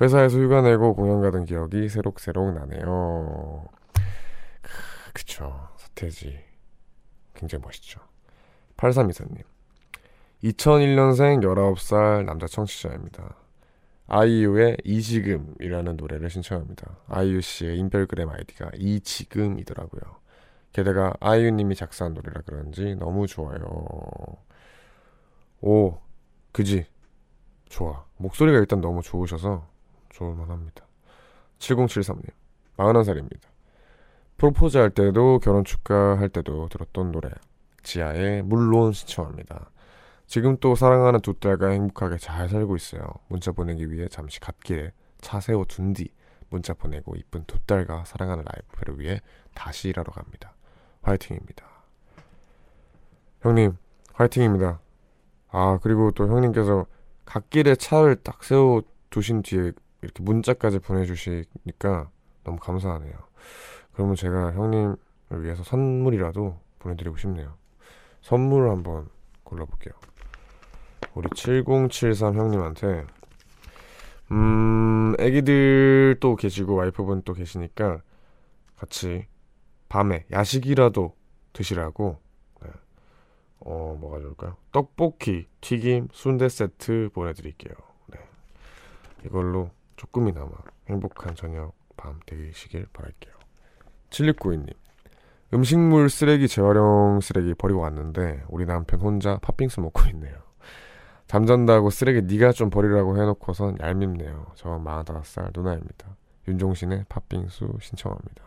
[0.00, 3.66] 회사에서 휴가 내고 공연 가던 기억이 새록새록 나네요.
[4.62, 5.68] 크, 그쵸.
[5.76, 6.38] 서태지.
[7.34, 8.00] 굉장히 멋있죠.
[8.76, 9.42] 8324님,
[10.44, 13.36] 2001년생 19살 남자 청취자입니다.
[14.06, 16.96] 아이유의 이지금이라는 노래를 신청합니다.
[17.06, 20.00] 아이유 씨의 인별그램 아이디가 이지금이더라고요.
[20.72, 23.60] 게다가 아이유님이 작사한 노래라 그런지 너무 좋아요.
[25.60, 25.98] 오,
[26.52, 26.86] 그지?
[27.68, 28.04] 좋아.
[28.16, 29.69] 목소리가 일단 너무 좋으셔서
[30.10, 30.86] 좋을만 합니다.
[31.58, 32.26] 7073님,
[32.76, 33.48] 41살입니다.
[34.36, 37.30] 프로포즈 할 때도 결혼 축하할 때도 들었던 노래.
[37.82, 39.70] 지하의 물론 신청합니다.
[40.26, 43.02] 지금 또 사랑하는 두 딸과 행복하게 잘 살고 있어요.
[43.28, 46.08] 문자 보내기 위해 잠시 갓길에 차 세워 둔 뒤
[46.48, 49.20] 문자 보내고 이쁜 두 딸과 사랑하는 라이프를 위해
[49.54, 50.54] 다시 일하러 갑니다.
[51.02, 51.66] 화이팅입니다.
[53.42, 53.76] 형님,
[54.12, 54.80] 화이팅입니다.
[55.50, 56.86] 아, 그리고 또 형님께서
[57.24, 62.10] 갓길에 차를 딱 세워 두신 뒤에 이렇게 문자까지 보내주시니까
[62.44, 63.12] 너무 감사하네요.
[63.92, 64.96] 그러면 제가 형님을
[65.42, 67.54] 위해서 선물이라도 보내드리고 싶네요.
[68.22, 69.08] 선물을 한번
[69.44, 69.94] 골라볼게요.
[71.14, 73.06] 우리 7073 형님한테
[74.32, 78.00] 음 애기들 또 계시고 와이프분 또 계시니까
[78.76, 79.26] 같이
[79.88, 81.14] 밤에 야식이라도
[81.52, 82.18] 드시라고
[82.62, 82.70] 네.
[83.58, 84.56] 어 뭐가 좋을까요?
[84.70, 87.74] 떡볶이, 튀김, 순대 세트 보내드릴게요.
[88.06, 88.18] 네.
[89.26, 90.50] 이걸로 조금이나마
[90.88, 93.34] 행복한 저녁 밤 되시길 바랄게요.
[94.08, 94.72] 7692님
[95.52, 100.34] 음식물 쓰레기 재활용 쓰레기 버리고 왔는데 우리 남편 혼자 팥빙수 먹고 있네요.
[101.26, 104.52] 잠잔다고 쓰레기 네가 좀 버리라고 해놓고선 얄밉네요.
[104.54, 106.16] 저 45살 누나입니다.
[106.48, 108.42] 윤종신의 팥빙수 신청합니다.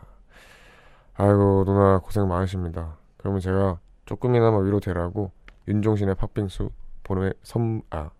[1.14, 2.96] 아이고 누나 고생 많으십니다.
[3.16, 5.30] 그러면 제가 조금이나마 위로 되라고
[5.68, 6.70] 윤종신의 팥빙수
[7.04, 8.10] 보내 섬아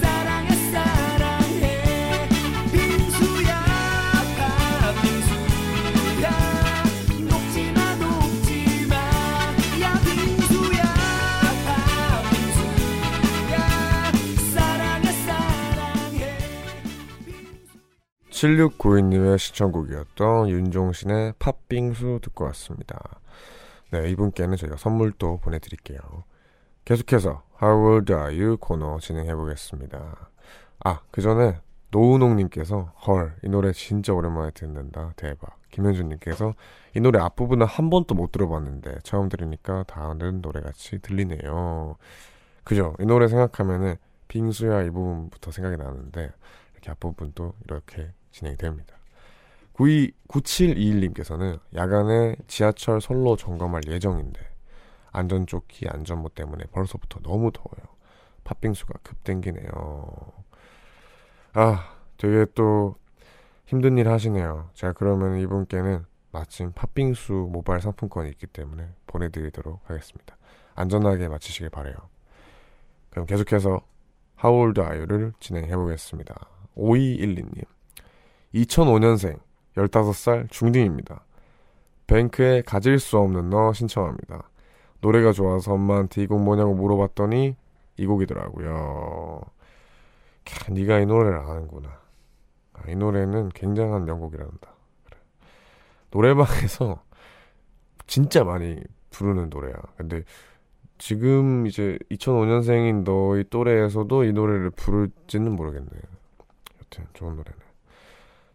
[0.00, 1.88] 사랑해 사랑해.
[18.30, 23.20] 7692님의 시청곡이었던 윤종신의 팥빙수 듣고 왔습니다.
[23.90, 25.98] 네, 이분께는 저희가 선물도 보내드릴게요.
[26.84, 30.30] 계속해서 How old are you 코너 진행해 보겠습니다.
[30.84, 35.14] 아, 그 전에 노은홍님께서 헐, 이 노래 진짜 오랜만에 듣는다.
[35.16, 35.58] 대박.
[35.70, 36.54] 김현준님께서
[36.94, 41.96] 이 노래 앞부분은 한 번도 못 들어봤는데 처음 들으니까 다른 노래같이 들리네요.
[42.64, 42.94] 그죠?
[43.00, 43.96] 이 노래 생각하면은
[44.28, 46.30] 빙수야 이 부분부터 생각이 나는데
[46.72, 48.97] 이렇게 앞부분도 이렇게 진행이 됩니다.
[49.78, 54.40] 92, 9721님께서는 야간에 지하철 선로 점검할 예정인데
[55.12, 57.86] 안전조끼 안전모 때문에 벌써부터 너무 더워요.
[58.42, 60.32] 팥빙수가 급 땡기네요.
[61.52, 62.96] 아, 되게 또
[63.66, 64.70] 힘든 일 하시네요.
[64.74, 70.36] 제가 그러면 이분께는 마침 팥빙수 모바일 상품권이 있기 때문에 보내드리도록 하겠습니다.
[70.74, 71.94] 안전하게 마치시길 바래요.
[73.10, 73.80] 그럼 계속해서
[74.44, 76.34] are you를 진행해 보겠습니다.
[76.76, 77.64] 5212님.
[78.54, 79.47] 2005년생
[79.78, 81.24] 15살 중딩입니다.
[82.06, 84.48] 뱅크에 가질 수 없는 너 신청합니다.
[85.00, 87.54] 노래가 좋아서 엄마한테 이 곡 뭐냐고 물어봤더니
[87.96, 89.40] 이 곡이더라고요.
[90.44, 92.00] 캬, 네가 이 노래를 아는구나.
[92.72, 94.70] 아, 이 노래는 굉장한 명곡이란다.
[95.04, 95.18] 그래.
[96.10, 97.02] 노래방에서
[98.06, 99.74] 진짜 많이 부르는 노래야.
[99.96, 100.22] 근데
[100.96, 105.88] 지금 이제 2005년생인 너희 또래에서도 이 노래를 부를지는 모르겠네.
[106.82, 107.58] 여튼 좋은 노래네.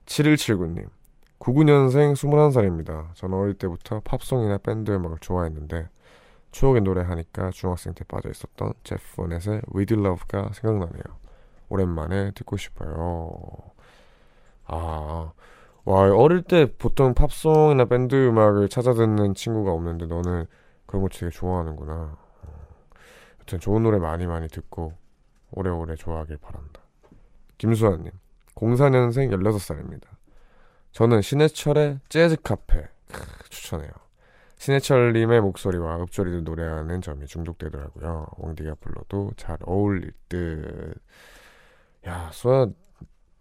[0.05, 0.87] 7179님.
[1.43, 3.13] 99년생 21살입니다.
[3.15, 5.89] 저는 어릴 때부터 팝송이나 밴드 음악을 좋아했는데
[6.51, 11.03] 추억의 노래 하니까 중학생 때 빠져 있었던 제프 원넷의 With Love가 생각나네요.
[11.67, 13.33] 오랜만에 듣고 싶어요.
[14.65, 15.33] 아,
[15.83, 20.45] 와 어릴 때 보통 팝송이나 밴드 음악을 찾아 듣는 친구가 없는데 너는
[20.85, 21.93] 그런 거 되게 좋아하는구나.
[21.93, 22.53] 어.
[23.41, 24.93] 여튼 좋은 노래 많이 많이 듣고
[25.51, 26.79] 오래오래 좋아하길 바란다.
[27.57, 28.11] 김수환님,
[28.55, 30.22] 04년생 16살입니다.
[30.93, 33.91] 저는 신해철의 재즈 카페 크, 추천해요.
[34.57, 38.27] 신해철님의 목소리와 읍조리도 노래하는 점이 중독되더라고요.
[38.37, 40.93] 왕디가 불러도 잘 어울릴 듯.
[42.05, 42.67] 야, 수아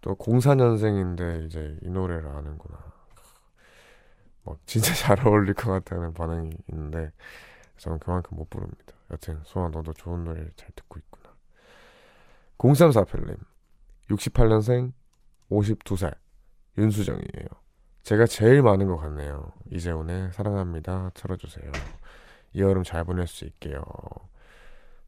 [0.01, 2.91] 또 04년생인데 이제 이 노래를 아는구나.
[4.41, 7.11] 뭐 진짜 잘 어울릴 것 같다는 반응이 있는데
[7.77, 8.93] 저는 그만큼 못 부릅니다.
[9.11, 11.35] 여튼 수아 너도 좋은 노래를 잘 듣고 있구나.
[12.57, 13.37] 0348님
[14.09, 14.91] 68년생
[15.51, 16.22] 52살
[16.77, 17.47] 윤수정이에요.
[18.03, 19.51] 제가 제일 많은 것 같네요.
[19.71, 21.11] 이재훈의 사랑합니다.
[21.13, 21.71] 틀어주세요.
[22.53, 23.81] 이 여름 잘 보낼 수 있게요.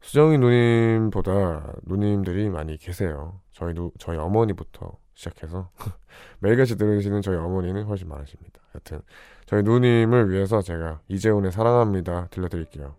[0.00, 3.40] 수정이 누님보다 누님들이 많이 계세요.
[3.52, 5.70] 저희 누, 저희 어머니부터 시작해서
[6.40, 8.60] 매일같이 들으시는 저희 어머니는 훨씬 많으십니다.
[8.74, 9.00] 여튼
[9.46, 12.94] 저희 누님을 위해서 제가 이재훈의 사랑합니다 들려드릴게요.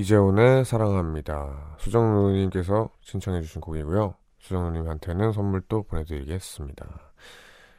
[0.00, 1.74] 이재훈의 사랑합니다.
[1.76, 4.14] 수정 누님께서 신청해주신 곡이고요.
[4.38, 7.12] 수정 누님한테는 선물도 보내드리겠습니다.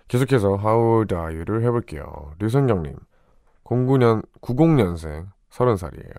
[0.08, 2.06] 계속해서 How old are you를 해볼게요.
[2.38, 2.96] 류선경님,
[3.64, 6.14] 09년, 90년생, 30살이에요.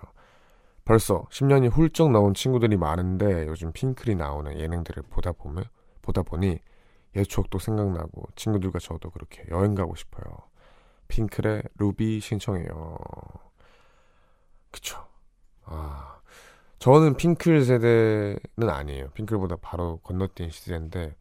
[0.85, 5.62] 벌써 10년이 훌쩍 나온 친구들이 많은데 요즘 핑클이 나오는 예능들을 보다 보면,
[6.01, 6.59] 보다 보니
[7.15, 10.25] 옛 추억도 생각나고 친구들과 저도 그렇게 여행 가고 싶어요.
[11.07, 12.97] 핑클의 루비 신청해요.
[14.73, 15.12] 그쵸.
[15.64, 16.20] 아,
[16.79, 19.11] 저는 핑클 세대는 아니에요.
[19.11, 21.16] 핑클보다 바로 건너뛴 시대인데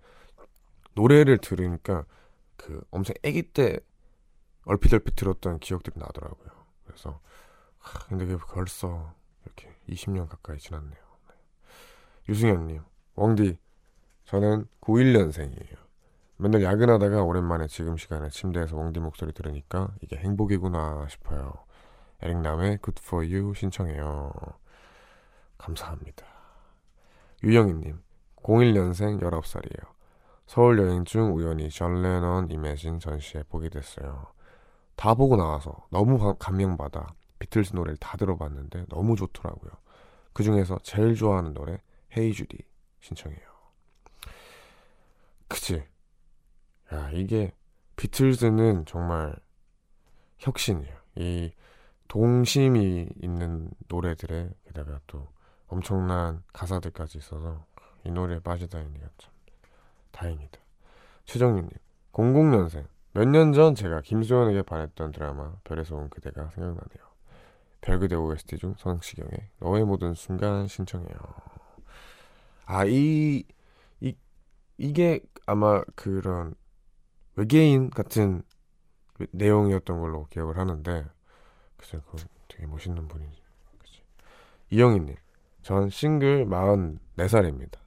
[0.96, 2.06] 노래를 들으니까
[2.58, 3.80] 그 엄청 아기 때
[4.66, 6.50] 얼핏얼핏 들었던 기억들이 나더라고요.
[6.86, 7.20] 그래서
[7.80, 9.14] 하, 근데 그게 벌써
[9.46, 10.92] 이렇게 20년 가까이 지났네요.
[10.94, 11.36] 네.
[12.30, 12.82] 유승현님,
[13.16, 13.58] 왕디,
[14.26, 15.78] 저는 91년생이에요.
[16.38, 21.54] 맨날 야근하다가 오랜만에 지금 시간에 침대에서 왕디 목소리 들으니까 이게 행복이구나 싶어요.
[22.22, 24.32] 에릭남의 Good For You 신청해요.
[25.58, 26.26] 감사합니다.
[27.44, 28.02] 유영희님,
[28.38, 29.92] 01년생 19살이에요.
[30.48, 34.28] 서울 여행 중 우연히 존 레넌 Imagine 전시회 보게 됐어요.
[34.96, 39.72] 다 보고 나와서 너무 감- 감명받아 비틀즈 노래를 다 들어봤는데 너무 좋더라고요.
[40.34, 41.82] 그 중에서 제일 좋아하는 노래
[42.18, 42.58] 헤이 주디
[43.00, 43.40] 신청해요.
[45.48, 45.84] 그치?
[46.94, 47.54] 야 이게
[47.96, 49.36] 비틀즈는 정말
[50.38, 50.96] 혁신이에요.
[51.16, 51.52] 이
[52.12, 55.30] 동심이 있는 노래들에 게다가 또
[55.68, 57.66] 엄청난 가사들까지 있어서
[58.04, 59.32] 이 노래에 빠지다니까 참
[60.12, 60.60] 다행이다.
[61.24, 61.70] 최정윤님,
[62.12, 62.86] 00년생.
[63.14, 67.12] 몇 년 전 제가 김소연에게 반했던 드라마 별에서 온 그대가 생각나네요.
[67.80, 71.16] 별그대 OST 중 성시경의 너의 모든 순간 신청해요.
[72.66, 73.46] 아, 이,
[74.02, 74.14] 이,
[74.78, 76.56] 이게 아마 그런
[77.38, 78.44] 외계인 같은
[79.32, 81.06] 내용이었던 걸로 기억을 하는데,
[81.82, 82.18] 글쎄, 그
[82.48, 83.42] 되게 멋있는 분이지.
[83.80, 84.02] 그치.
[84.70, 85.16] 이영희님,
[85.64, 87.80] 전 싱글 44살입니다.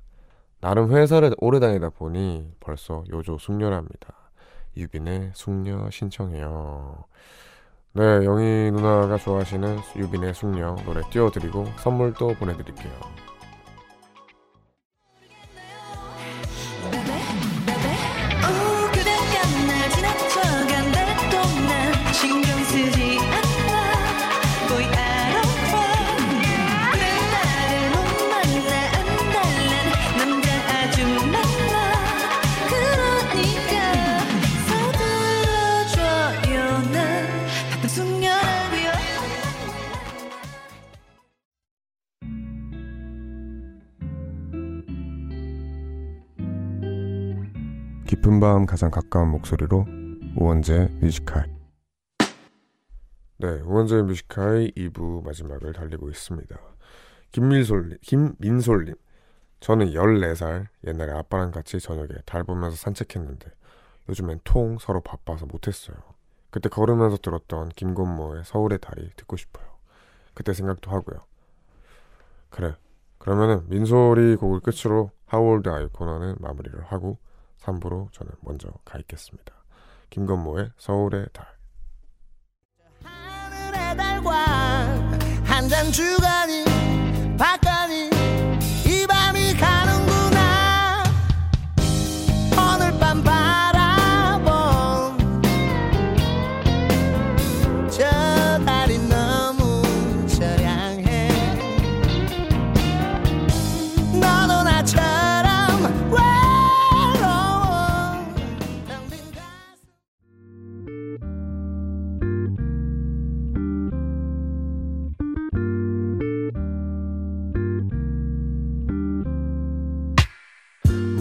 [0.61, 4.15] 나름 회사를 오래 다니다 보니 벌써 요조 숙녀랍니다.
[4.77, 7.05] 유빈의 숙녀 신청해요.
[7.93, 13.24] 네, 영희 누나가 좋아하시는 유빈의 숙녀 노래 띄워드리고 선물도 보내드릴게요.
[48.45, 49.87] 밤 가장 가까운 목소리로
[50.37, 51.47] 우원재 Music High
[53.39, 56.55] 네, 우원재의 Music High 2부 마지막을 달리고 있습니다.
[57.33, 58.97] 김민솔님, 김민솔님.
[59.61, 63.51] 저는 14살, 옛날에 아빠랑 같이 저녁에 달 보면서 산책했는데
[64.11, 65.97] 요즘엔 통 서로 바빠서 못했어요.
[66.51, 69.65] 그때 걸으면서 들었던 김건모의 서울의 달이 듣고 싶어요.
[70.35, 71.19] 그때 생각도 하고요.
[72.51, 72.75] 그래.
[73.17, 77.17] 그러면은 민솔이 곡을 끝으로 How Old Are You 코너는 마무리를 하고
[77.65, 79.55] 3부로 저는 먼저 가 있겠습니다.
[80.11, 81.47] 김건모의 서울의 달.
[83.03, 84.33] 하늘의 달과
[85.45, 86.65] 한잔 주거니
[87.39, 87.84] 받거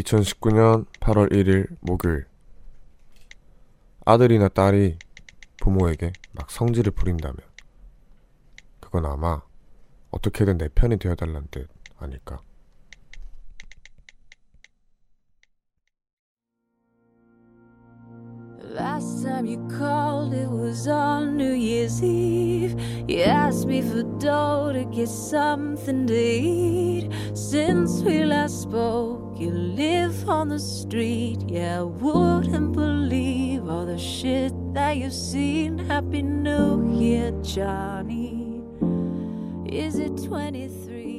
[0.00, 2.26] (2019년 8월 1일) 목요일.
[4.04, 4.98] 아들이나 딸이
[5.60, 7.36] 부모에게 막 성질을 부린다면
[8.80, 9.42] 그건 아마
[10.10, 12.40] 어떻게든 내 편이 되어달란 뜻 아닐까
[18.75, 22.77] Last time you called, it was on New Year's Eve.
[23.07, 27.09] You asked me for dough to get something to eat.
[27.33, 31.39] Since we last spoke, you live on the street.
[31.47, 35.77] Yeah, I wouldn't believe all the shit that you've seen.
[35.77, 38.61] Happy New Year, Johnny.
[39.65, 41.15] Is it 23?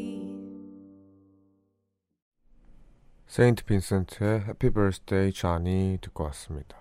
[3.26, 6.79] 세인트 빈센트의 해피 버스데이 자니 듣고 왔습니다.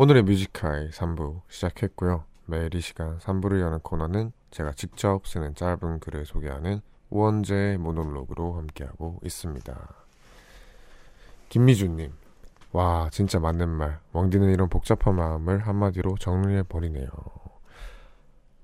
[0.00, 2.22] 오늘의 뮤지카이 3부 시작했고요.
[2.46, 9.18] 매일 이 시간 3부를 여는 코너는 제가 직접 쓰는 짧은 글을 소개하는 우원재 모놀로그로 함께하고
[9.24, 9.76] 있습니다.
[11.48, 12.12] 김미주님,
[12.70, 13.98] 와 진짜 맞는 말.
[14.12, 17.08] 웡디는 이런 복잡한 마음을 한마디로 정리해버리네요.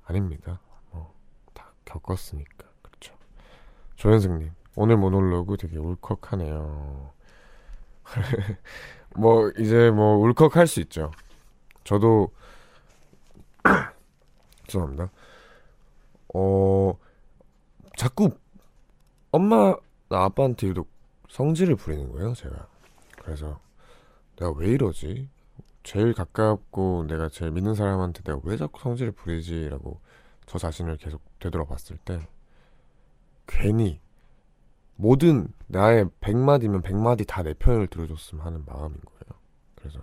[0.04, 0.60] 아닙니다.
[0.92, 1.12] 뭐,
[1.52, 2.68] 다 겪었으니까.
[2.80, 3.12] 그렇죠.
[3.96, 7.12] 조현승님, 오늘 모놀로그 되게 울컥하네요.
[9.16, 11.11] 뭐 이제 뭐 울컥할 수 있죠.
[11.85, 12.31] 저도
[14.66, 15.11] 죄송합니다.
[16.35, 16.98] 어
[17.96, 18.31] 자꾸
[19.31, 19.77] 엄마
[20.09, 20.88] 나 아빠한테 유독
[21.29, 22.68] 성질을 부리는 거예요, 제가.
[23.22, 23.61] 그래서
[24.37, 25.29] 내가 왜 이러지?
[25.83, 30.00] 제일 가깝고 내가 제일 믿는 사람한테 내가 왜 자꾸 성질을 부리지라고
[30.46, 32.27] 저 자신을 계속 되돌아봤을 때
[33.46, 34.00] 괜히
[34.96, 39.40] 모든 나의 100마디면 100마디 다 내 편을 들어줬으면 하는 마음인 거예요.
[39.74, 40.00] 그래서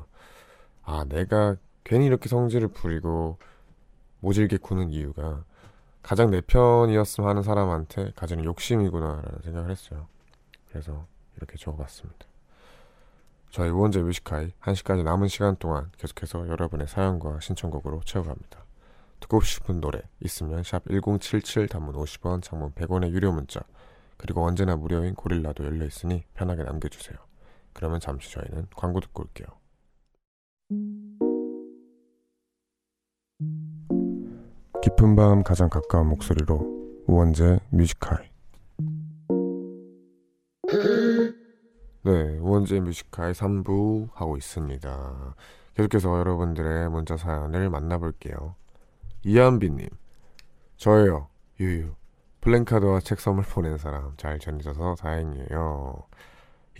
[0.83, 3.37] 아 내가 괜히 이렇게 성질을 부리고
[4.19, 5.43] 모질게 구는 이유가
[6.03, 10.07] 가장 내 편이었으면 하는 사람한테 가지는 욕심이구나라는 생각을 했어요.
[10.69, 11.05] 그래서
[11.37, 12.25] 이렇게 적어봤습니다.
[13.51, 18.63] 저희 우원재 뮤지카이 1시까지 남은 시간 동안 계속해서 여러분의 사연과 신청곡으로 채워갑니다.
[19.19, 23.61] 듣고 싶은 노래 있으면 샵 1077 단문 50원 장문 100원의 유료 문자
[24.21, 27.17] 그리고 언제나 무료인 고릴라도 열려 있으니 편하게 남겨주세요.
[27.73, 29.47] 그러면 잠시 저희는 광고 듣고 올게요.
[34.83, 38.29] 깊은 밤 가장 가까운 목소리로 우원재 뮤지카이
[42.03, 45.35] 네, 우원재 뮤지카이 3부 하고 있습니다.
[45.73, 48.55] 계속해서 여러분들의 문자 사연을 만나볼게요.
[49.23, 49.89] 이한비님,
[50.77, 51.27] 저예요,
[51.59, 52.00] 유유.
[52.41, 56.03] 플랜카드와 책 선물 보낸 사람 잘 전해져서 다행이에요.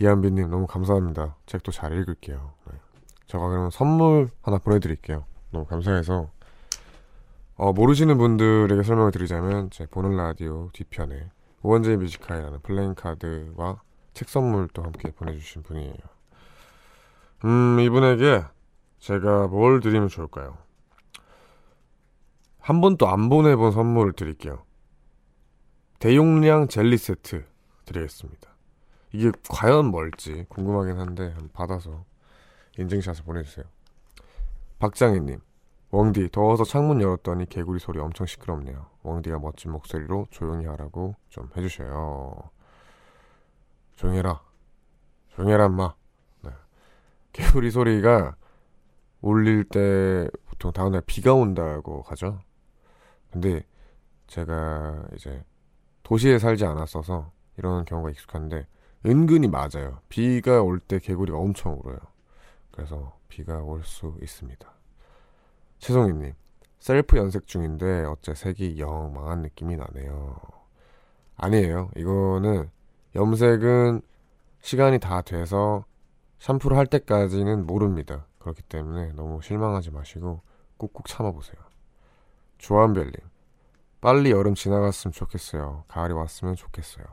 [0.00, 1.36] 이한비님 너무 감사합니다.
[1.46, 2.52] 책도 잘 읽을게요.
[2.70, 2.78] 네.
[3.26, 5.24] 제가 그러면 선물 하나 보내드릴게요.
[5.50, 6.30] 너무 감사해서
[7.56, 11.30] 어, 모르시는 분들에게 설명을 드리자면 제 보는 라디오 뒤편에
[11.62, 13.80] 우원재 뮤지카이라는 플랜카드와
[14.14, 15.94] 책 선물도 함께 보내주신 분이에요.
[17.44, 18.44] 음 이분에게
[18.98, 20.58] 제가 뭘 드리면 좋을까요?
[22.58, 24.64] 한 번도 안 보내본 선물을 드릴게요.
[26.02, 27.44] 대용량 젤리 세트
[27.84, 28.50] 드리겠습니다.
[29.12, 32.04] 이게 과연 뭘지 궁금하긴 한데 받아서
[32.76, 33.64] 인증샷을 보내주세요.
[34.80, 35.38] 박장희님,
[35.92, 38.86] 웡디 더워서 창문 열었더니 개구리 소리 엄청 시끄럽네요.
[39.04, 42.50] 웡디가 멋진 목소리로 조용히 하라고 좀 해주셔요.
[43.94, 44.42] 조용히 해라.
[45.28, 45.94] 조용히 해라 인마.
[46.40, 46.50] 네.
[47.32, 48.34] 개구리 소리가
[49.20, 52.40] 울릴 때 보통 다음날 비가 온다고 하죠.
[53.30, 53.64] 근데
[54.26, 55.44] 제가 이제
[56.02, 58.66] 도시에 살지 않았어서 이런 경우가 익숙한데
[59.06, 59.98] 은근히 맞아요.
[60.08, 61.98] 비가 올 때 개구리가 엄청 울어요.
[62.70, 64.72] 그래서 비가 올 수 있습니다.
[65.78, 66.32] 최송이님,
[66.78, 70.36] 셀프 연색 중인데 어째 색이 영 망한 느낌이 나네요.
[71.36, 71.90] 아니에요.
[71.96, 72.70] 이거는
[73.14, 74.02] 염색은
[74.60, 75.84] 시간이 다 돼서
[76.38, 78.26] 샴푸를 할 때까지는 모릅니다.
[78.38, 80.40] 그렇기 때문에 너무 실망하지 마시고
[80.76, 81.56] 꾹꾹 참아보세요.
[82.58, 83.14] 조한별님,
[84.02, 85.84] 빨리 여름 지나갔으면 좋겠어요.
[85.86, 87.06] 가을이 왔으면 좋겠어요.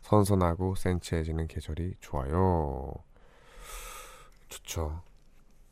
[0.00, 2.94] 선선하고 센치해지는 계절이 좋아요.
[4.48, 5.02] 좋죠.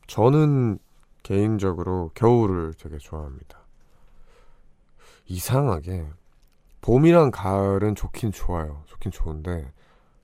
[0.05, 0.77] 저는
[1.23, 3.59] 개인적으로 겨울을 되게 좋아합니다.
[5.25, 6.07] 이상하게
[6.81, 8.83] 봄이랑 가을은 좋긴 좋아요.
[8.85, 9.73] 좋긴 좋은데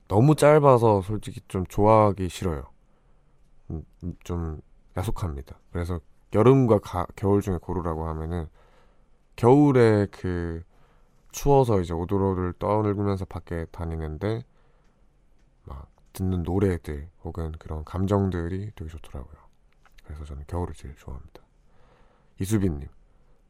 [0.06, 2.70] 너무 짧아서 솔직히 좀 좋아하기 싫어요.
[3.70, 3.82] 음,
[4.22, 4.60] 좀
[4.96, 5.58] 야속합니다.
[5.72, 5.98] 그래서
[6.32, 8.48] 여름과 가, 겨울 중에 고르라고 하면은
[9.36, 10.62] 겨울에 그
[11.30, 14.44] 추워서 이제 오돌오돌 떠들면서 밖에 다니는데
[15.64, 19.36] 막 듣는 노래들 혹은 그런 감정들이 되게 좋더라고요.
[20.04, 21.42] 그래서 저는 겨울을 제일 좋아합니다.
[22.40, 22.88] 이수빈님,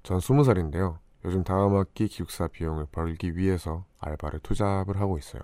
[0.02, 0.98] 전 스무 살인데요.
[1.24, 5.42] 요즘 다음 학기 기숙사 비용을 벌기 위해서 알바를 투잡을 하고 있어요.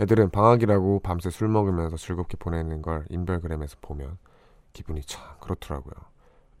[0.00, 4.18] 애들은 방학이라고 밤새 술 먹으면서 즐겁게 보내는 걸 인별그램에서 보면
[4.72, 5.94] 기분이 참 그렇더라고요.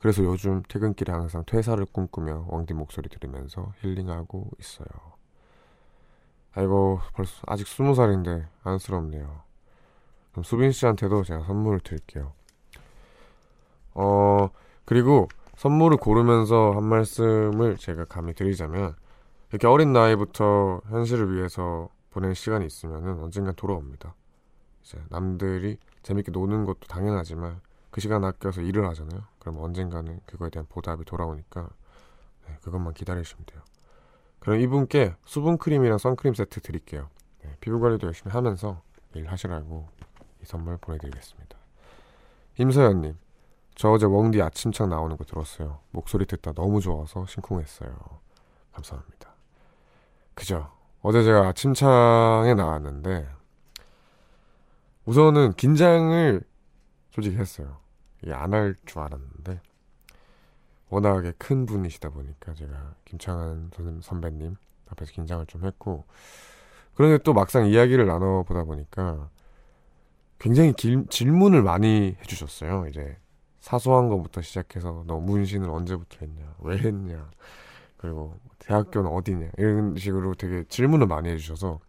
[0.04, 4.86] 그래서 요즘 퇴근길에 항상 퇴사를 꿈꾸며 왕디 목소리 들으면서 힐링하고 있어요.
[6.52, 9.40] 아이고 벌써 아직 스무 살인데 안쓰럽네요.
[10.32, 12.34] 그럼 수빈 씨한테도 제가 선물을 드릴게요.
[13.94, 14.50] 어
[14.84, 18.94] 그리고 선물을 고르면서 한 말씀을 제가 감히 드리자면
[19.52, 24.14] 이렇게 어린 나이부터 현실을 위해서 보낼 시간이 있으면은 언젠간 돌아옵니다.
[24.82, 27.62] 이제 남들이 재밌게 노는 것도 당연하지만
[27.94, 29.22] 그 시간 아껴서 일을 하잖아요.
[29.38, 31.68] 그럼 언젠가는 그거에 대한 보답이 돌아오니까
[32.48, 33.62] 네, 그것만 기다리시면 돼요.
[34.40, 37.08] 그럼 이분께 수분크림이랑 선크림 세트 드릴게요.
[37.44, 38.82] 네, 피부 관리도 열심히 하면서
[39.14, 39.88] 일 하시라고
[40.42, 41.56] 이 선물 보내드리겠습니다.
[42.58, 43.16] 임서연님,
[43.76, 45.78] 저 어제 웡디 아침창 나오는 거 들었어요.
[45.92, 47.96] 목소리 듣다 너무 좋아서 심쿵했어요.
[48.72, 49.32] 감사합니다.
[50.34, 50.68] 그죠?
[51.00, 53.28] 어제 제가 아침창에 나왔는데
[55.04, 56.42] 우선은 긴장을
[57.12, 57.83] 솔직히 했어요.
[58.32, 59.60] 안 할 줄 알았는데
[60.90, 63.70] 워낙에 큰 분이시다 보니까 제가 김창한
[64.02, 64.56] 선배님
[64.90, 66.04] 앞에서 긴장을 좀 했고
[66.94, 69.28] 그런데 또 막상 이야기를 나눠보다 보니까
[70.38, 72.86] 굉장히 길, 질문을 많이 해주셨어요.
[72.88, 73.16] 이제
[73.60, 77.30] 사소한 것부터 시작해서 너 문신을 언제부터 했냐, 왜 했냐,
[77.96, 81.80] 그리고 대학교는 어디냐 이런 식으로 되게 질문을 많이 해주셔서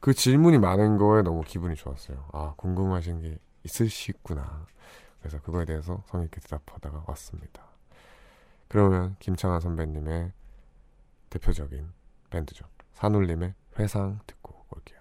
[0.00, 2.24] 그 질문이 많은 거에 너무 기분이 좋았어요.
[2.32, 4.66] 아 궁금하신 게 있으시구나.
[5.26, 7.64] 그래서 그거에 대해서 성의있게 대답하다가 왔습니다.
[8.68, 10.30] 그러면 김창완 선배님의
[11.30, 11.90] 대표적인
[12.30, 12.64] 밴드죠.
[12.92, 15.00] 산울림의 회상 듣고 올게요.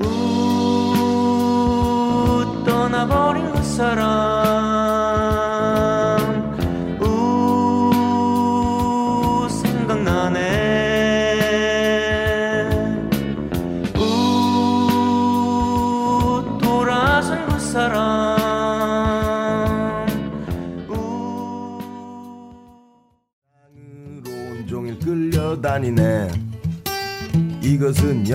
[0.00, 0.64] 우
[2.64, 4.69] 떠나버린 그 사람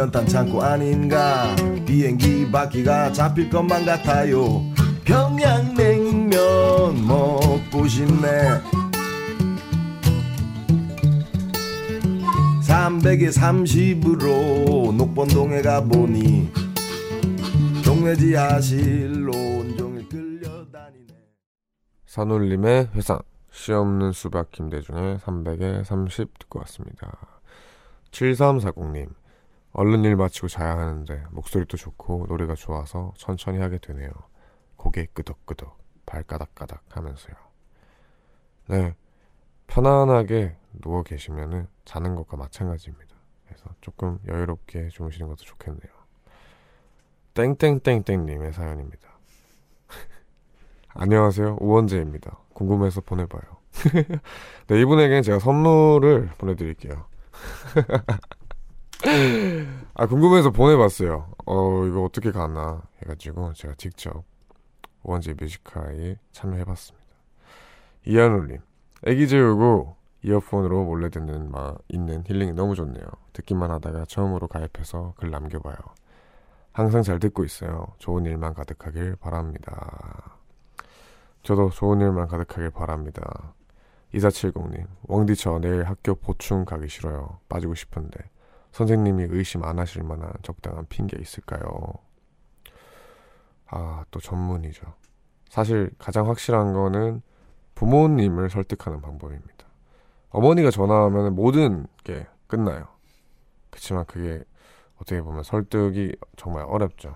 [0.05, 1.55] 이것은 연탄 창고 아닌가?
[1.85, 4.61] 비행기 바퀴가 잡힐 것만 같아요.
[5.03, 6.31] 평양냉면
[7.07, 8.61] 먹고 싶네.
[12.61, 16.51] 300에 30으로 녹번동에 가보니
[17.83, 21.13] 동네 지하실로 온종일 끌려다니네.
[22.05, 23.19] 산울림의 회상.
[23.51, 27.09] 시 없는 수박 김대중의 300에 30 듣고 왔습니다.
[28.11, 29.07] 7340님
[29.77, 34.09] 얼른 일 마치고 자야 하는데 목소리도 좋고 노래가 좋아서 천천히 하게 되네요.
[34.77, 37.35] 고개 끄덕끄덕 발가닥가닥 하면서요.
[38.69, 38.95] 네
[39.67, 43.15] 편안하게 누워 계시면은 자는 것과 마찬가지입니다.
[43.45, 45.93] 그래서 조금 여유롭게 주무시는 것도 좋겠네요.
[47.33, 49.09] 땡땡땡땡님의 사연입니다.
[50.95, 51.57] 안녕하세요.
[51.59, 52.37] 우원재입니다.
[52.53, 53.41] 궁금해서 보내봐요.
[54.67, 57.07] 네, 이분에게는 제가 선물을 보내드릴게요.
[59.93, 61.29] 아, 궁금해서 보내봤어요.
[61.45, 64.23] 어, 이거 어떻게 가나 해가지고 제가 직접
[65.03, 67.05] 우원재 뮤지카에 참여해봤습니다.
[68.05, 68.59] 이한울님,
[69.05, 73.05] 애기 재우고 이어폰으로 몰래 듣는 마 있는 힐링이 너무 좋네요.
[73.33, 75.75] 듣기만 하다가 처음으로 가입해서 글 남겨봐요.
[76.71, 77.87] 항상 잘 듣고 있어요.
[77.99, 80.39] 좋은 일만 가득하길 바랍니다.
[81.43, 83.53] 저도 좋은 일만 가득하길 바랍니다.
[84.13, 87.39] 2470님, 왕디 저 내일 학교 보충 가기 싫어요.
[87.47, 88.19] 빠지고 싶은데.
[88.75, 91.93] 선생님이 의심 안 하실 만한 적당한 핑계 있을까요?
[93.67, 94.93] 아, 또 전문이죠.
[95.47, 97.21] 사실 가장 확실한 거는
[97.75, 99.65] 부모님을 설득하는 방법입니다.
[100.29, 102.87] 어머니가 전화하면 모든 게 끝나요.
[103.69, 104.43] 그렇지만 그게
[104.97, 107.15] 어떻게 보면 설득이 정말 어렵죠.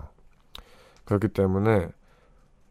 [1.04, 1.88] 그렇기 때문에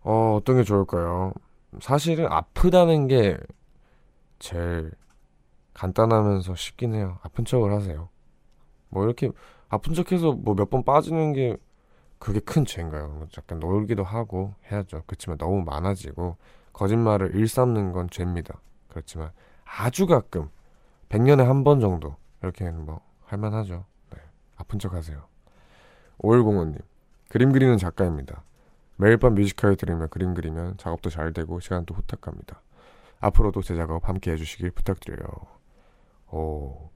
[0.01, 1.33] 어, 어떤 게 좋을까요?
[1.79, 3.37] 사실은 아프다는 게
[4.39, 4.91] 제일
[5.75, 7.19] 간단하면서 쉽긴 해요.
[7.21, 8.09] 아픈 척을 하세요.
[8.89, 9.31] 뭐 이렇게
[9.69, 11.57] 아픈 척해서 뭐 몇 번 빠지는 게
[12.19, 13.07] 그게 큰 죄인가요?
[13.09, 15.03] 뭐 약간 놀기도 하고 해야죠.
[15.07, 16.37] 그렇지만 너무 많아지고
[16.73, 18.59] 거짓말을 일삼는 건 죄입니다.
[18.89, 19.31] 그렇지만
[19.65, 20.49] 아주 가끔
[21.09, 23.85] 100년에 한 번 정도 이렇게는 뭐 할만하죠.
[24.11, 24.19] 네.
[24.57, 25.21] 아픈 척 하세요.
[26.19, 26.81] 5105님
[27.29, 28.43] 그림 그리는 작가입니다.
[28.97, 32.61] 매일 밤 뮤지컬 들으며 그림 그리면 작업도 잘 되고 시간도 후딱 갑니다.
[33.21, 35.27] 앞으로도 제 작업 함께 해주시길 부탁드려요.
[36.31, 36.89] 오,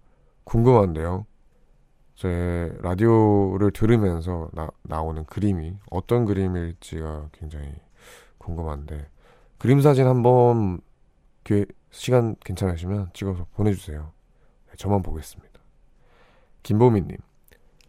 [0.43, 1.25] 궁금한데요.
[2.15, 7.73] 제 라디오를 들으면서 나, 나오는 그림이 어떤 그림일지가 굉장히
[8.37, 9.09] 궁금한데
[9.57, 10.81] 그림 사진 한번
[11.43, 14.11] 기회, 시간 괜찮으시면 찍어서 보내주세요.
[14.67, 15.59] 네, 저만 보겠습니다.
[16.63, 17.17] 김보미님,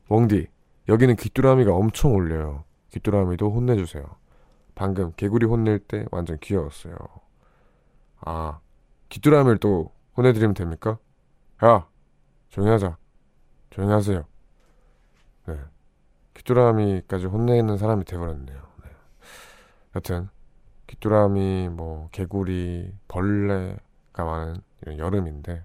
[0.08, 0.48] 웡디,
[0.88, 2.64] 여기는 귀뚜라미가 엄청 울려요.
[2.90, 4.04] 귀뚜라미도 혼내주세요.
[4.74, 6.94] 방금 개구리 혼낼 때 완전 귀여웠어요.
[8.20, 8.60] 아,
[9.08, 10.98] 귀뚜라미를 또 혼내드리면 됩니까?
[11.64, 11.88] 야,
[12.48, 12.96] 조용히 하자.
[13.74, 14.24] 조용히 하세요.
[15.46, 15.58] 네.
[16.34, 18.62] 귀뚜라미까지 혼내는 사람이 돼버렸네요.
[18.84, 18.90] 네.
[19.96, 20.28] 여튼,
[20.86, 25.64] 귀뚜라미, 뭐, 개구리, 벌레가 많은 이런 여름인데,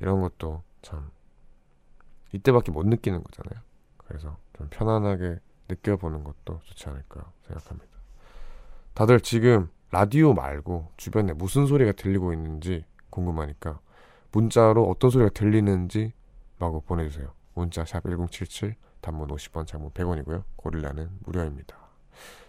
[0.00, 1.08] 이런 것도 참,
[2.32, 3.62] 이때밖에 못 느끼는 거잖아요.
[3.98, 5.38] 그래서 좀 편안하게
[5.68, 7.96] 느껴보는 것도 좋지 않을까 생각합니다.
[8.94, 13.78] 다들 지금 라디오 말고 주변에 무슨 소리가 들리고 있는지 궁금하니까
[14.32, 16.12] 문자로 어떤 소리가 들리는지
[16.58, 17.32] 라고 보내주세요.
[17.54, 20.42] 문자 샵 1077 단문 50원 장문 100원이고요.
[20.56, 21.76] 고릴라는 무료입니다.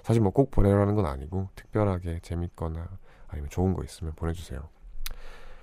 [0.04, 2.88] 사실 뭐 꼭 보내라는 건 아니고 특별하게 재밌거나
[3.28, 4.68] 아니면 좋은 거 있으면 보내주세요.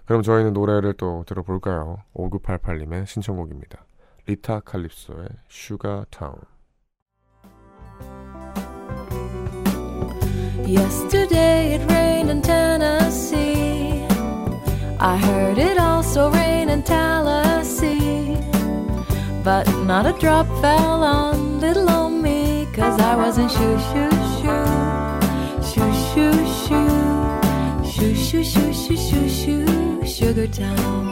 [0.05, 2.03] 그럼 저희는 노래를 또 들어볼까요?
[2.14, 3.84] 5988님의 신청곡입니다.
[4.26, 6.36] 리타 칼립소의 슈가 타운.
[10.64, 13.75] Yesterday it rained in Tennessee.
[14.99, 18.38] I heard it also rain in Tallahassee.
[19.44, 24.66] But not a drop fell on little old me, cause I wasn't shoo shoo shoo.
[25.70, 26.32] Shoo shoo
[26.62, 27.07] shoo.
[27.92, 30.07] Shoo shoo shoo shoo shoo shoo.
[30.07, 31.07] Sugar Town.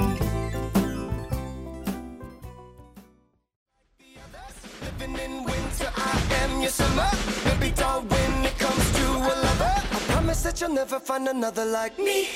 [10.61, 12.27] You'll never find another like me.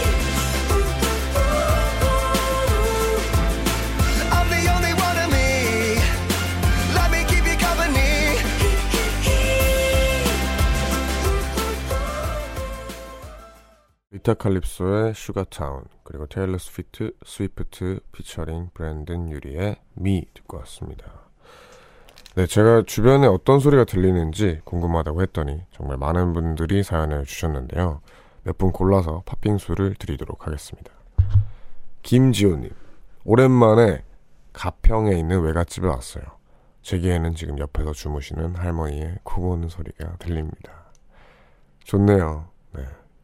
[14.16, 21.12] 리타 칼립소의 Sugar Town 그리고 테일러 스위트 스위프트 피처링 브랜든 유리의 ME 듣고 왔습니다.
[22.34, 28.00] 네, 제가 주변에 어떤 소리가 들리는지 궁금하다고 했더니 정말 많은 분들이 사연을 주셨는데요.
[28.44, 30.92] 몇 분 골라서 팥빙수를 드리도록 하겠습니다.
[32.02, 32.70] 김지호님,
[33.24, 34.02] 오랜만에
[34.52, 36.24] 가평에 있는 외갓집에 왔어요.
[36.80, 40.86] 제 귀에는 지금 옆에서 주무시는 할머니의 코 고는 소리가 들립니다.
[41.84, 42.55] 좋네요.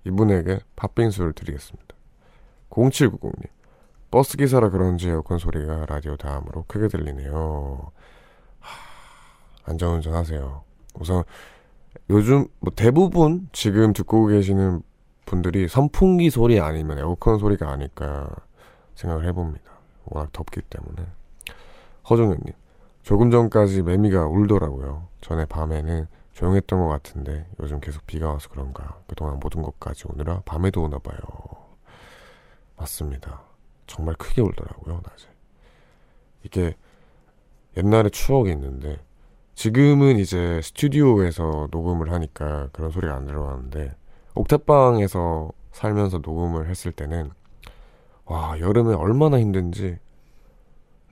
[0.05, 0.11] 네.
[0.11, 1.95] 이분에게 팥빙수를 드리겠습니다.
[2.71, 3.49] 0790님,
[4.11, 7.91] 버스 기사라 그런지 에어컨 소리가 라디오 다음으로 크게 들리네요.
[8.61, 10.65] 하, 안전운전 하세요.
[10.95, 11.25] 우선
[12.11, 14.83] 요즘 뭐 대부분 지금 듣고 계시는
[15.27, 18.29] 분들이 선풍기 소리 아니면 에어컨 소리가 아닐까
[18.95, 19.65] 생각을 해봅니다.
[20.05, 21.07] 워낙 덥기 때문에.
[22.11, 22.53] 허정현님,
[23.03, 25.07] 조금 전까지 매미가 울더라고요.
[25.21, 26.07] 전에 밤에는
[26.43, 31.19] 조용했던 것 같은데 요즘 계속 비가 와서 그런가 그동안 모든 것까지 오느라 밤에도 오나 봐요.
[32.77, 33.43] 맞습니다.
[33.87, 35.29] 정말 크게 울더라고요 낮에.
[36.43, 36.75] 이게
[37.77, 38.99] 옛날에 추억이 있는데
[39.55, 43.95] 지금은 이제 스튜디오에서 녹음을 하니까 그런 소리가 안 들어가는데
[44.35, 47.31] 옥탑방에서 살면서 녹음을 했을 때는
[48.25, 49.99] 와 여름에 얼마나 힘든지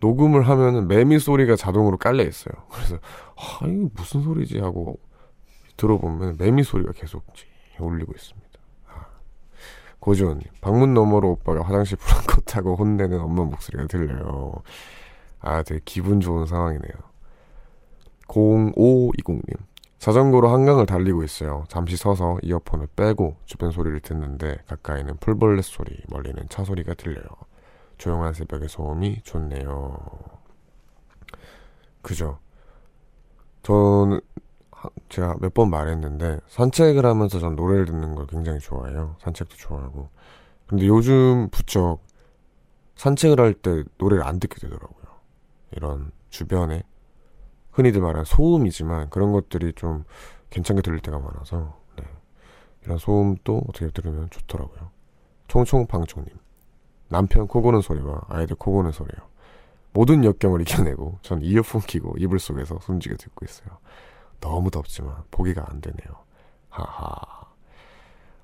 [0.01, 2.55] 녹음을 하면은 매미 소리가 자동으로 깔려 있어요.
[2.71, 2.97] 그래서
[3.37, 4.99] 아 이게 무슨 소리지 하고
[5.81, 7.25] 들어보면 매미 소리가 계속
[7.79, 8.49] 울리고 있습니다.
[8.89, 9.07] 아,
[10.01, 14.53] 고지원님, 방문 너머로 오빠가 화장실 브랑코 타고 혼내는 엄마 목소리가 들려요.
[15.41, 16.93] 아, 되게 기분 좋은 상황이네요.
[18.29, 19.57] 0520님,
[19.99, 21.65] 자전거로 한강을 달리고 있어요.
[21.69, 27.25] 잠시 서서 이어폰을 빼고 주변 소리를 듣는데 가까이는 풀벌레 소리, 멀리는 차 소리가 들려요.
[27.97, 29.97] 조용한 새벽의 소음이 좋네요.
[32.03, 32.39] 그죠?
[33.63, 34.21] 저는 하-
[35.09, 39.17] 제가 몇 번 말했는데 산책을 하면서 전 노래를 듣는 걸 굉장히 좋아해요.
[39.21, 40.09] 산책도 좋아하고.
[40.67, 42.01] 근데 요즘 부쩍
[42.97, 45.05] 산책을 할 때 노래를 안 듣게 되더라고요.
[45.73, 46.83] 이런 주변에
[47.73, 50.05] 흔히들 말하는 소음이지만 그런 것들이 좀
[50.51, 52.05] 괜찮게 들릴 때가 많아서 네.
[52.85, 54.91] 이런 소음도 어떻게 들으면 좋더라고요.
[55.49, 56.33] 총총방총님
[57.09, 59.29] 남편 코 고는 소리와 아이들 코 고는 소리요.
[59.93, 63.79] 모든 역경을 이겨내고 전 이어폰 끼고 이불 속에서 숨지게 듣고 있어요.
[64.41, 66.25] 너무 덥지만 포기가 안 되네요.
[66.69, 67.41] 하하.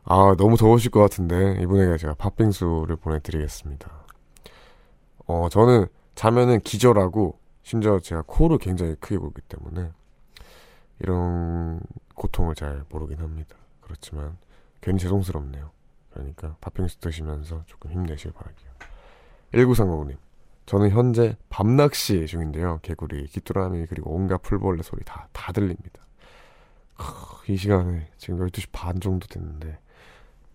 [0.04, 3.90] 아 너무 더우실 것 같은데 이분에게 제가 팥빙수를 보내드리겠습니다.
[5.26, 9.90] 어 저는 자면은 기절하고 심지어 제가 코를 굉장히 크게 고기 때문에
[11.00, 11.80] 이런
[12.14, 13.56] 고통을 잘 모르긴 합니다.
[13.80, 14.38] 그렇지만
[14.80, 15.70] 괜히 죄송스럽네요.
[16.10, 18.70] 그러니까 팥빙수 드시면서 조금 힘내시길 바랄게요.
[19.52, 20.16] 1930님
[20.66, 22.80] 저는 현재 밤낚시 중인데요.
[22.82, 26.02] 개구리, 귀뚜라미 그리고 온갖 풀벌레 소리 다, 다 들립니다.
[26.96, 29.78] 크, 이 시간에 지금 12시 반 정도 됐는데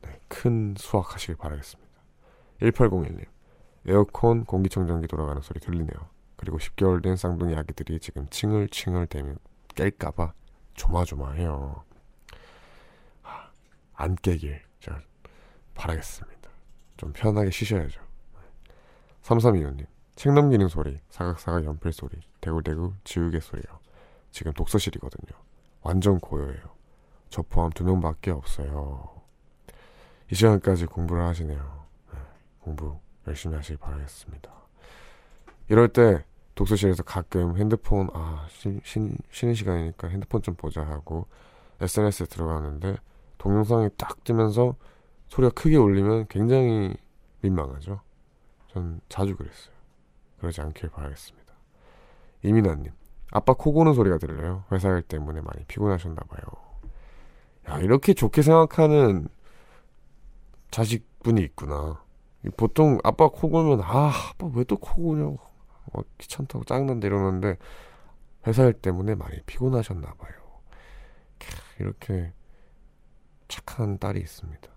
[0.01, 1.91] 네, 큰 수확하시길 바라겠습니다.
[2.61, 3.25] 1801님
[3.87, 6.09] 에어컨 공기청정기 돌아가는 소리 들리네요.
[6.35, 9.37] 그리고 10개월 된 쌍둥이 아기들이 지금 칭을칭을 대면
[9.69, 10.33] 깰까봐
[10.73, 11.83] 조마조마해요.
[13.23, 13.49] 아,
[13.93, 14.99] 안 깨길 제가
[15.73, 16.49] 바라겠습니다.
[16.97, 18.01] 좀 편하게 쉬셔야죠.
[19.21, 19.85] 3325님
[20.21, 22.11] 책 넘기는 소리, 사각사각 연필 소리,
[22.41, 23.79] 대굴대굴 지우개 소리요.
[24.29, 25.35] 지금 독서실이거든요.
[25.81, 26.61] 완전 고요해요.
[27.31, 29.19] 저 포함 두 명밖에 없어요.
[30.31, 31.85] 이 시간까지 공부를 하시네요.
[32.13, 32.19] 네,
[32.59, 34.51] 공부 열심히 하시길 바라겠습니다.
[35.69, 38.99] 이럴 때 독서실에서 가끔 핸드폰 아 쉬, 쉬,
[39.31, 41.25] 쉬는 시간이니까 핸드폰 좀 보자 하고
[41.79, 42.97] SNS에 들어가는데
[43.39, 44.75] 동영상이 딱 뜨면서
[45.29, 46.93] 소리가 크게 울리면 굉장히
[47.41, 48.01] 민망하죠.
[48.67, 49.80] 전 자주 그랬어요.
[50.41, 51.53] 그러지 않길 바라겠습니다.
[52.41, 52.91] 이민아님,
[53.31, 54.63] 아빠 코 고는 소리가 들려요.
[54.71, 56.41] 회사 일 때문에 많이 피곤하셨나 봐요.
[57.69, 59.27] 야, 이렇게 좋게 생각하는
[60.71, 62.03] 자식분이 있구나.
[62.57, 65.39] 보통 아빠 코 골면, 아, 아빠 왜 또 코 고냐고.
[65.93, 67.57] 어, 귀찮다고 짜증난다 이러는데,
[68.47, 70.33] 회사 일 때문에 많이 피곤하셨나 봐요.
[71.79, 72.33] 이렇게
[73.47, 74.67] 착한 딸이 있습니다.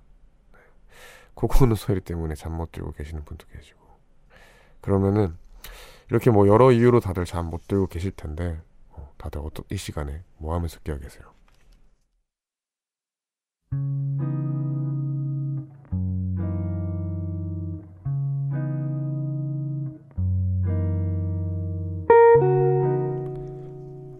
[0.52, 0.58] 네.
[1.32, 3.80] 코 고는 소리 때문에 잠 못 들고 계시는 분도 계시고.
[4.82, 5.38] 그러면은
[6.10, 8.60] 이렇게 뭐 여러 이유로 다들 잠 못 들고 계실 텐데
[8.90, 11.24] 어, 다들 어떤 이 시간에 뭐 하면서 깨어 계세요?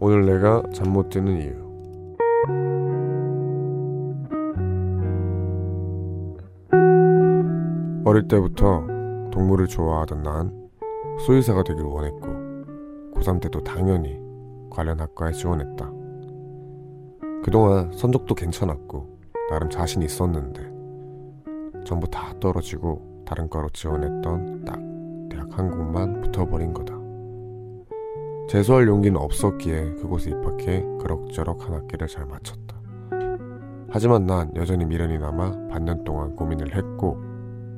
[0.01, 1.65] 오늘 내가 잠 못 드는 이유
[8.05, 8.87] 어릴 때부터
[9.33, 10.64] 동물을 좋아하던 난
[11.21, 12.27] 수의사가 되길 원했고
[13.15, 14.21] 고3 때도 당연히
[14.71, 15.91] 관련 학과에 지원했다.
[17.43, 19.19] 그동안 성적도 괜찮았고
[19.51, 24.81] 나름 자신 있었는데 전부 다 떨어지고 다른 과로 지원했던 딱
[25.31, 26.95] 대학 한 곳만 붙어버린 거다.
[28.49, 32.77] 재수할 용기는 없었기에 그곳에 입학해 그럭저럭 한 학기를 잘 마쳤다.
[33.89, 37.17] 하지만 난 여전히 미련이 남아 반년 동안 고민을 했고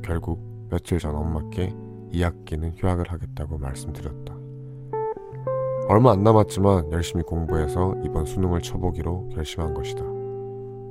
[0.02, 1.74] 결국 며칠 전 엄마께
[2.10, 4.34] 이 학기는 휴학을 하겠다고 말씀드렸다.
[5.88, 10.02] 얼마 안 남았지만 열심히 공부해서 이번 수능을 쳐보기로 결심한 것이다.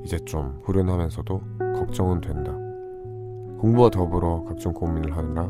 [0.05, 1.41] 이제 좀 후련하면서도
[1.75, 2.53] 걱정은 된다.
[3.59, 5.49] 공부와 더불어 각종 고민을 하느라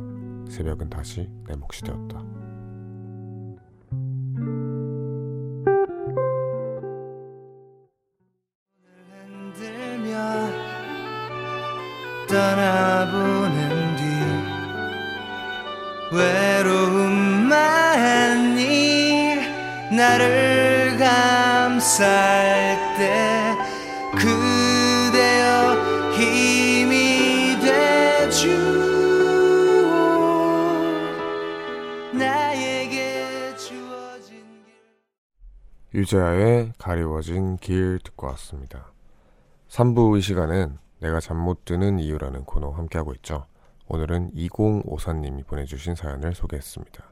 [0.50, 2.24] 새벽은 다시 내 몫이 되었다.
[21.96, 23.56] 감쌀 때
[24.12, 25.76] 그대여
[26.12, 28.50] 힘이 되주
[32.14, 34.44] 나에게 주어진
[35.90, 38.92] 길 유재하의 가리워진 길 듣고 왔습니다.
[39.70, 43.46] 3부 이 시간은 내가 잠 못 드는 이유라는 코너 함께하고 있죠.
[43.88, 47.04] 오늘은 2054님이 보내주신 사연을 소개했습니다.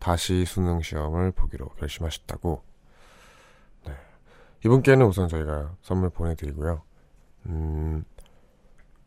[0.00, 2.71] 다시 수능 시험을 보기로 결심하셨다고.
[4.62, 4.68] 네.
[4.68, 6.82] 이분께는 우선 저희가 선물 보내드리고요.
[7.46, 8.04] 음,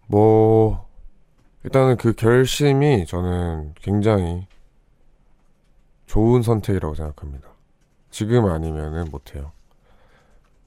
[0.07, 0.87] 뭐,
[1.63, 4.47] 일단은 그 결심이 저는 굉장히
[6.05, 7.49] 좋은 선택이라고 생각합니다.
[8.11, 9.51] 지금 아니면은 못해요.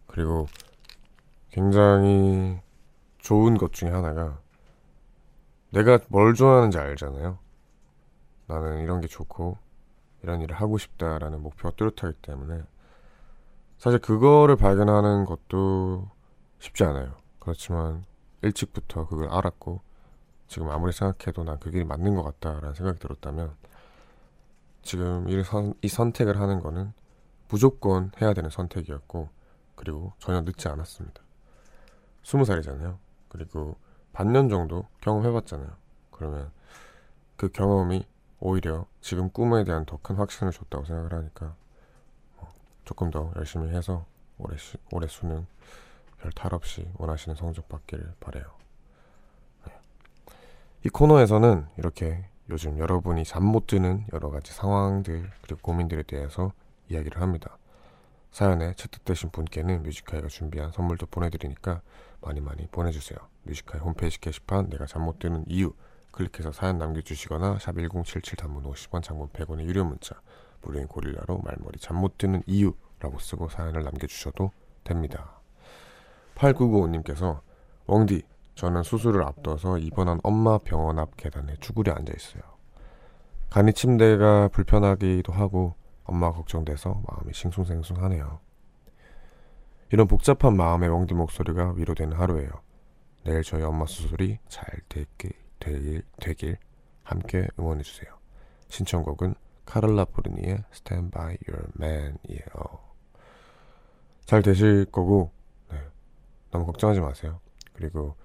[0.07, 0.47] 그리고
[1.51, 2.59] 굉장히
[3.19, 4.41] 좋은 것 중에 하나가
[5.71, 7.39] 내가 뭘 좋아하는지 알잖아요.
[8.47, 9.59] 나는 이런 게 좋고
[10.23, 12.63] 이런 일을 하고 싶다라는 목표가 뚜렷하기 때문에
[13.79, 16.11] 사실 그거를 발견하는 것도
[16.59, 17.15] 쉽지 않아요.
[17.39, 18.05] 그렇지만
[18.43, 19.81] 일찍부터 그걸 알았고
[20.49, 23.55] 지금 아무리 생각해도 난그 길이 맞는 것 같다라는 생각이 들었다면
[24.83, 26.93] 지금 이, 선, 이 선택을 하는 거는
[27.49, 29.29] 무조건 해야 되는 선택이었고
[29.75, 31.23] 그리고 전혀 늦지 않았습니다.
[32.25, 32.99] 스무 살이잖아요.
[33.29, 33.77] 그리고
[34.13, 35.71] 반년 정도 경험해봤잖아요.
[36.11, 36.51] 그러면
[37.37, 38.07] 그 경험이
[38.41, 41.55] 오히려 지금 꿈에 대한 더 큰 확신을 줬다고 생각을 하니까 어,
[42.89, 44.07] 조금 더 열심히 해서
[44.39, 45.47] 올해, 시, 올해 수능
[46.23, 48.45] 별 탈 없이 원하시는 성적 받기를 바래요.
[49.67, 49.73] 네.
[50.87, 56.53] 이 코너에서는 이렇게 요즘 여러분이 잠 못 드는 여러 가지 상황들 그리고 고민들에 대해서
[56.89, 57.59] 이야기를 합니다.
[58.33, 61.83] 사연에 채택되신 분께는 뮤지카이가 준비한 선물도 보내드리니까
[62.23, 63.19] 많이 많이 보내주세요.
[63.43, 65.75] 뮤지카이 홈페이지 게시판 내가 잠 못 드는 이유
[66.13, 70.19] 클릭해서 사연 남겨주시거나 샵 1077 단문 50원 장문 100원의 유료 문자
[70.69, 74.53] 무료인 고릴라로 말머리 잠 못 드는 이유라고 쓰고 사연을 남겨주셔도
[74.85, 75.41] 됩니다.
[76.37, 77.41] 8995님께서
[77.87, 78.23] 웡디
[78.55, 82.43] 저는 수술을 앞둬서 입원한 엄마 병원 앞 계단에 쭈그려 앉아 있어요.
[83.51, 88.41] 간이 침대가 불편하기도 하고 엄마 걱정돼서 마음이 싱숭생숭하네요.
[89.91, 92.51] 이런 복잡한 마음의 웡디 목소리가 위로되는 하루예요.
[93.25, 96.59] 내일 저희 엄마 수술이 잘 되길, 되길, 되길
[97.03, 98.13] 함께 응원해주세요.
[98.69, 99.35] 신청곡은
[99.69, 102.81] 카를라 브루니의 Stand By Your Man이에요.
[104.25, 105.31] 잘 되실 거고
[105.71, 105.79] 네,
[106.51, 107.41] 너무 걱정하지 마세요.
[107.75, 108.17] 그리고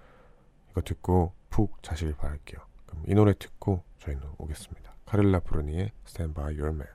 [0.72, 2.62] 이거 듣고 푹 자시길 바랄게요.
[2.86, 4.96] 그럼 이 노래 듣고 저희는 오겠습니다.
[5.06, 6.88] 카를라 브루니의 Stand By Your Man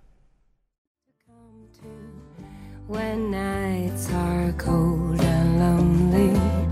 [2.88, 6.67] When nights are cold and lonely,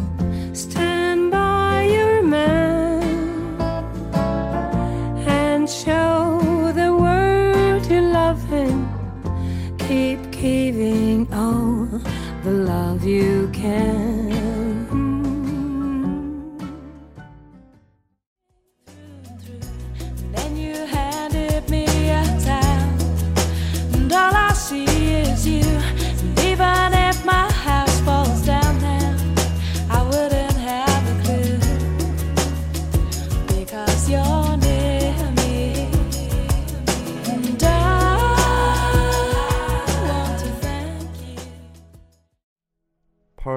[13.66, 13.95] can.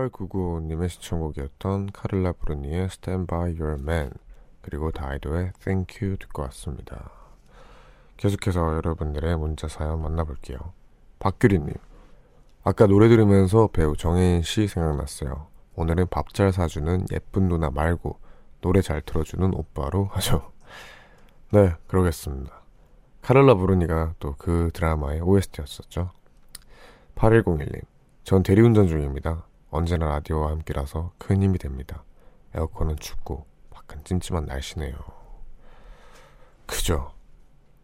[0.07, 4.11] 8995님의 시청곡이었던 카를라 브루니의 Stand By Your Man
[4.61, 7.11] 그리고 다이도의 Thank You 듣고 왔습니다.
[8.17, 10.57] 계속해서 여러분들의 문자 사연 만나볼게요.
[11.19, 11.73] 박규리님
[12.63, 15.47] 아까 노래 들으면서 배우 정혜인 씨 생각났어요.
[15.75, 18.19] 오늘은 밥 잘 사주는 예쁜 누나 말고
[18.61, 20.51] 노래 잘 틀어주는 오빠로 하죠.
[21.51, 22.61] 네, 그러겠습니다.
[23.21, 26.11] 카를라 브루니가 또 그 드라마의 OST였었죠.
[27.15, 27.81] 8101님
[28.23, 29.43] 전 대리운전 중입니다.
[29.69, 32.03] 언제나 라디오와 함께라서 큰 힘이 됩니다.
[32.55, 34.95] 에어컨은 춥고 밖은 찜찜한 날씨네요.
[36.65, 37.11] 그죠?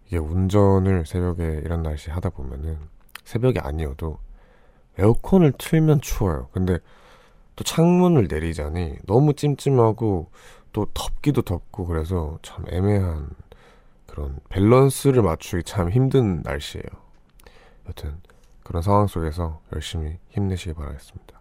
[0.08, 2.80] 이게 운전을 새벽에 이런 날씨 하다 보면은
[3.24, 4.20] 새벽이 아니어도
[4.98, 6.50] 에어컨을 틀면 추워요.
[6.52, 6.80] 근데
[7.56, 10.30] 또 창문을 내리자니 너무 찜찜하고
[10.74, 13.30] 또 덥기도 덥고 그래서 참 애매한
[14.06, 16.86] 그런 밸런스를 맞추기 참 힘든 날씨예요.
[17.88, 18.22] 여튼
[18.64, 21.35] 그런 상황 속에서 열심히 힘내시기 바라겠습니다.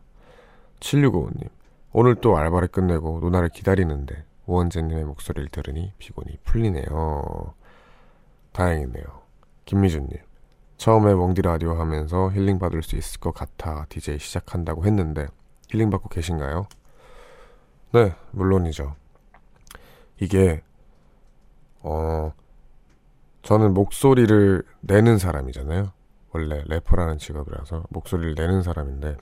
[0.84, 1.48] 7655님
[1.92, 7.54] 오늘 또 알바를 끝내고 누나를 기다리는데 우원재님의 목소리를 들으니 피곤이 풀리네요.
[8.52, 9.04] 다행이네요.
[9.64, 10.10] 김미준님
[10.76, 15.26] 처음에 웡디 라디오 하면서 힐링 받을 수 있을 것 같아 DJ 시작한다고 했는데
[15.70, 16.66] 힐링 받고 계신가요?
[17.92, 18.94] 네, 물론이죠.
[20.20, 20.62] 이게
[21.80, 22.32] 어
[23.42, 25.92] 저는 목소리를 내는 사람이잖아요.
[26.32, 29.16] 원래 래퍼라는 직업이라서 목소리를 내는 사람인데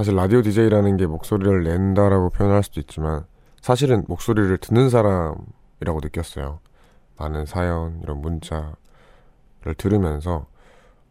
[0.00, 3.26] 사실 라디오 DJ라는 게 목소리를 낸다라고 표현할 수도 있지만
[3.60, 6.60] 사실은 목소리를 듣는 사람이라고 느꼈어요.
[7.18, 8.72] 많은 사연, 이런 문자를
[9.76, 10.46] 들으면서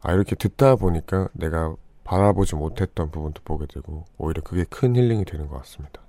[0.02, 5.48] 아 이렇게 듣다 보니까 내가 바라보지 못했던 부분도 보게 되고 오히려 그게 큰 힐링이 되는
[5.48, 6.02] 것 같습니다.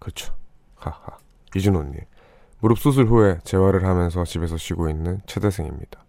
[0.00, 0.34] 그렇죠.
[0.74, 1.18] 하하.
[1.54, 2.00] 이준호님.
[2.58, 6.04] 무릎 수술 후에 재활을 하면서 집에서 쉬고 있는 최대생입니다.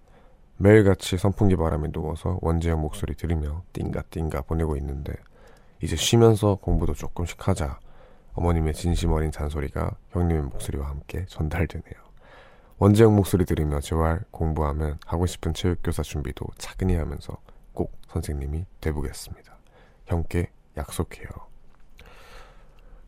[0.58, 5.14] 매일같이 선풍기 바람에 누워서 원재영 목소리 들으며 띵가 띵가 보내고 있는데
[5.86, 7.80] 이제 쉬면서 공부도 조금씩 하자.
[8.34, 11.94] 어머님의 진심 어린 잔소리가 형님의 목소리와 함께 전달되네요.
[12.80, 17.38] 원재영 목소리 들으며 재활 공부하면 하고 싶은 체육교사 준비도 차근히 하면서
[17.74, 19.56] 꼭 선생님이 돼보겠습니다.
[20.08, 21.30] 형께 약속해요.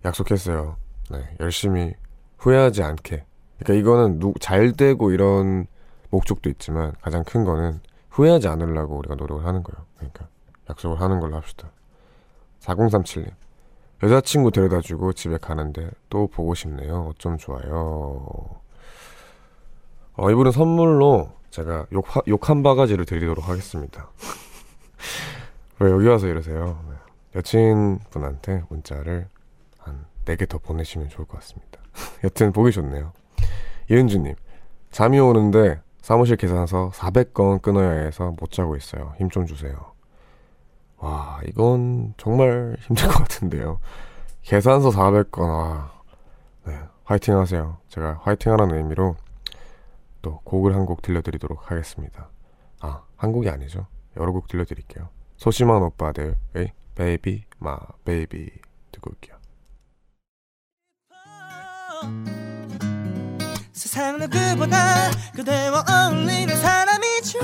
[0.05, 0.77] 약속했어요.
[1.09, 1.95] 네, 열심히
[2.37, 3.25] 후회하지 않게.
[3.57, 5.65] 그러니까 이거는 누, 잘 되고 이런
[6.11, 7.79] 목적도 있지만 가장 큰 거는
[8.11, 9.83] 후회하지 않으려고 우리가 노력을 하는 거예요.
[9.95, 10.27] 그러니까
[10.69, 11.71] 약속을 하는 걸로 합시다.
[12.61, 13.31] 4037님.
[14.03, 17.07] 여자친구 데려다 주고 집에 가는데 또 보고 싶네요.
[17.09, 18.27] 어쩜 좋아요.
[20.13, 24.09] 어, 이분은 선물로 제가 욕, 욕한 바가지를 드리도록 하겠습니다.
[25.79, 26.83] 왜 여기 와서 이러세요?
[26.89, 26.95] 네.
[27.35, 29.27] 여친분한테 문자를
[29.79, 31.79] 한 4개 더 보내시면 좋을 것 같습니다.
[32.23, 33.13] 여튼 보기 좋네요.
[33.89, 34.35] 이은주님,
[34.91, 39.13] 잠이 오는데 사무실 계산서 400건 끊어야 해서 못 자고 있어요.
[39.17, 39.93] 힘 좀 주세요.
[40.97, 43.79] 와, 이건 정말 힘들 것 같은데요.
[44.43, 45.91] 계산서 400건, 와.
[46.65, 47.77] 네, 화이팅 하세요.
[47.89, 49.15] 제가 화이팅 하라는 의미로
[50.21, 52.29] 또 곡을 한 곡 들려드리도록 하겠습니다.
[52.81, 53.85] 아, 한 곡이 아니죠.
[54.17, 55.09] 여러 곡 들려드릴게요.
[55.37, 56.35] 소심한 오빠들의
[56.95, 58.49] Baby, My, Baby
[58.91, 59.35] 듣고 올게요.
[63.71, 67.39] 세상 누구보다 그대와 어울리는 사람이죠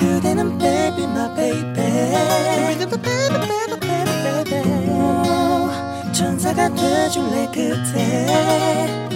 [0.00, 2.74] 그대는 baby my baby.
[2.78, 6.12] 그대도 baby baby baby baby.
[6.12, 9.10] 천사가 돼줄래 그대?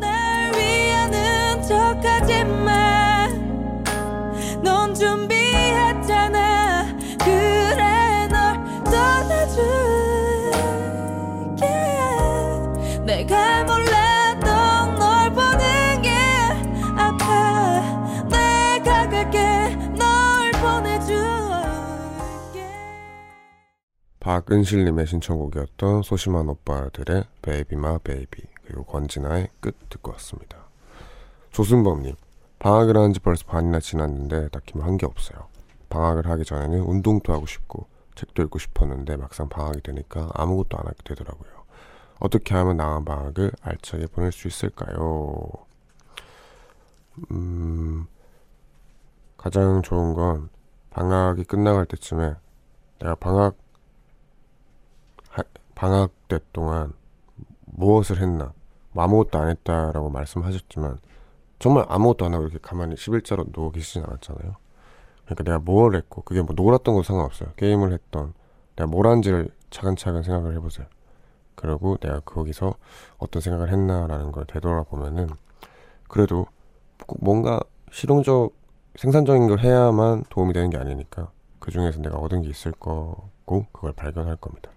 [0.00, 2.74] 날 위하는 척하지만
[4.62, 5.43] 넌 준비
[24.38, 30.58] 박은실님의 신청곡이었던 소심한 오빠들의 베이비마 베이비 그리고 권진아의 끝 듣고 왔습니다.
[31.52, 32.16] 조순범님
[32.58, 35.46] 방학을 한 지 벌써 반이나 지났는데 딱히 뭐한게 없어요.
[35.88, 40.96] 방학을 하기 전에는 운동도 하고 싶고 책도 읽고 싶었는데 막상 방학이 되니까 아무것도 안 하게
[41.04, 41.50] 되더라고요.
[42.18, 45.44] 어떻게 하면 나은 방학을 알차게 보낼 수 있을까요?
[47.30, 48.08] 음,
[49.36, 50.48] 가장 좋은 건
[50.90, 52.34] 방학이 끝나갈 때쯤에
[52.98, 53.63] 내가 방학 하-
[55.84, 56.94] 방학 때 동안
[57.66, 58.54] 무엇을 했나
[58.92, 60.98] 뭐 아무것도 안 했다라고 말씀하셨지만
[61.58, 64.56] 정말 아무것도 안 하고 이렇게 가만히 11자로 누워 계시진 않았잖아요.
[65.26, 67.50] 그러니까 내가 뭘 했고 그게 뭐 놀았던 거 상관없어요.
[67.56, 68.32] 게임을 했던
[68.76, 70.86] 내가 뭘 한지를 차근차근 생각을 해보세요.
[71.54, 72.76] 그리고 내가 거기서
[73.18, 75.28] 어떤 생각을 했나라는 걸 되돌아보면은
[76.08, 76.46] 그래도
[77.06, 77.60] 꼭 뭔가
[77.92, 78.54] 실용적
[78.96, 83.92] 생산적인 걸 해야만 도움이 되는 게 아니니까 그 중에서 내가 얻은 게 있을 거고 그걸
[83.92, 84.70] 발견할 겁니다.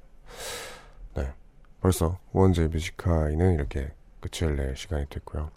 [1.78, 5.50] 네, 벌써 원제 뮤지카이는 이렇게 끝을 낼 시간이 됐고요.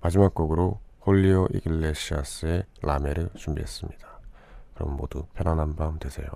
[0.00, 4.06] 마지막 곡으로 홀리오 이글레시아스의 라메를 준비했습니다.
[4.74, 6.26] 그럼 모두 편안한 밤 되세요.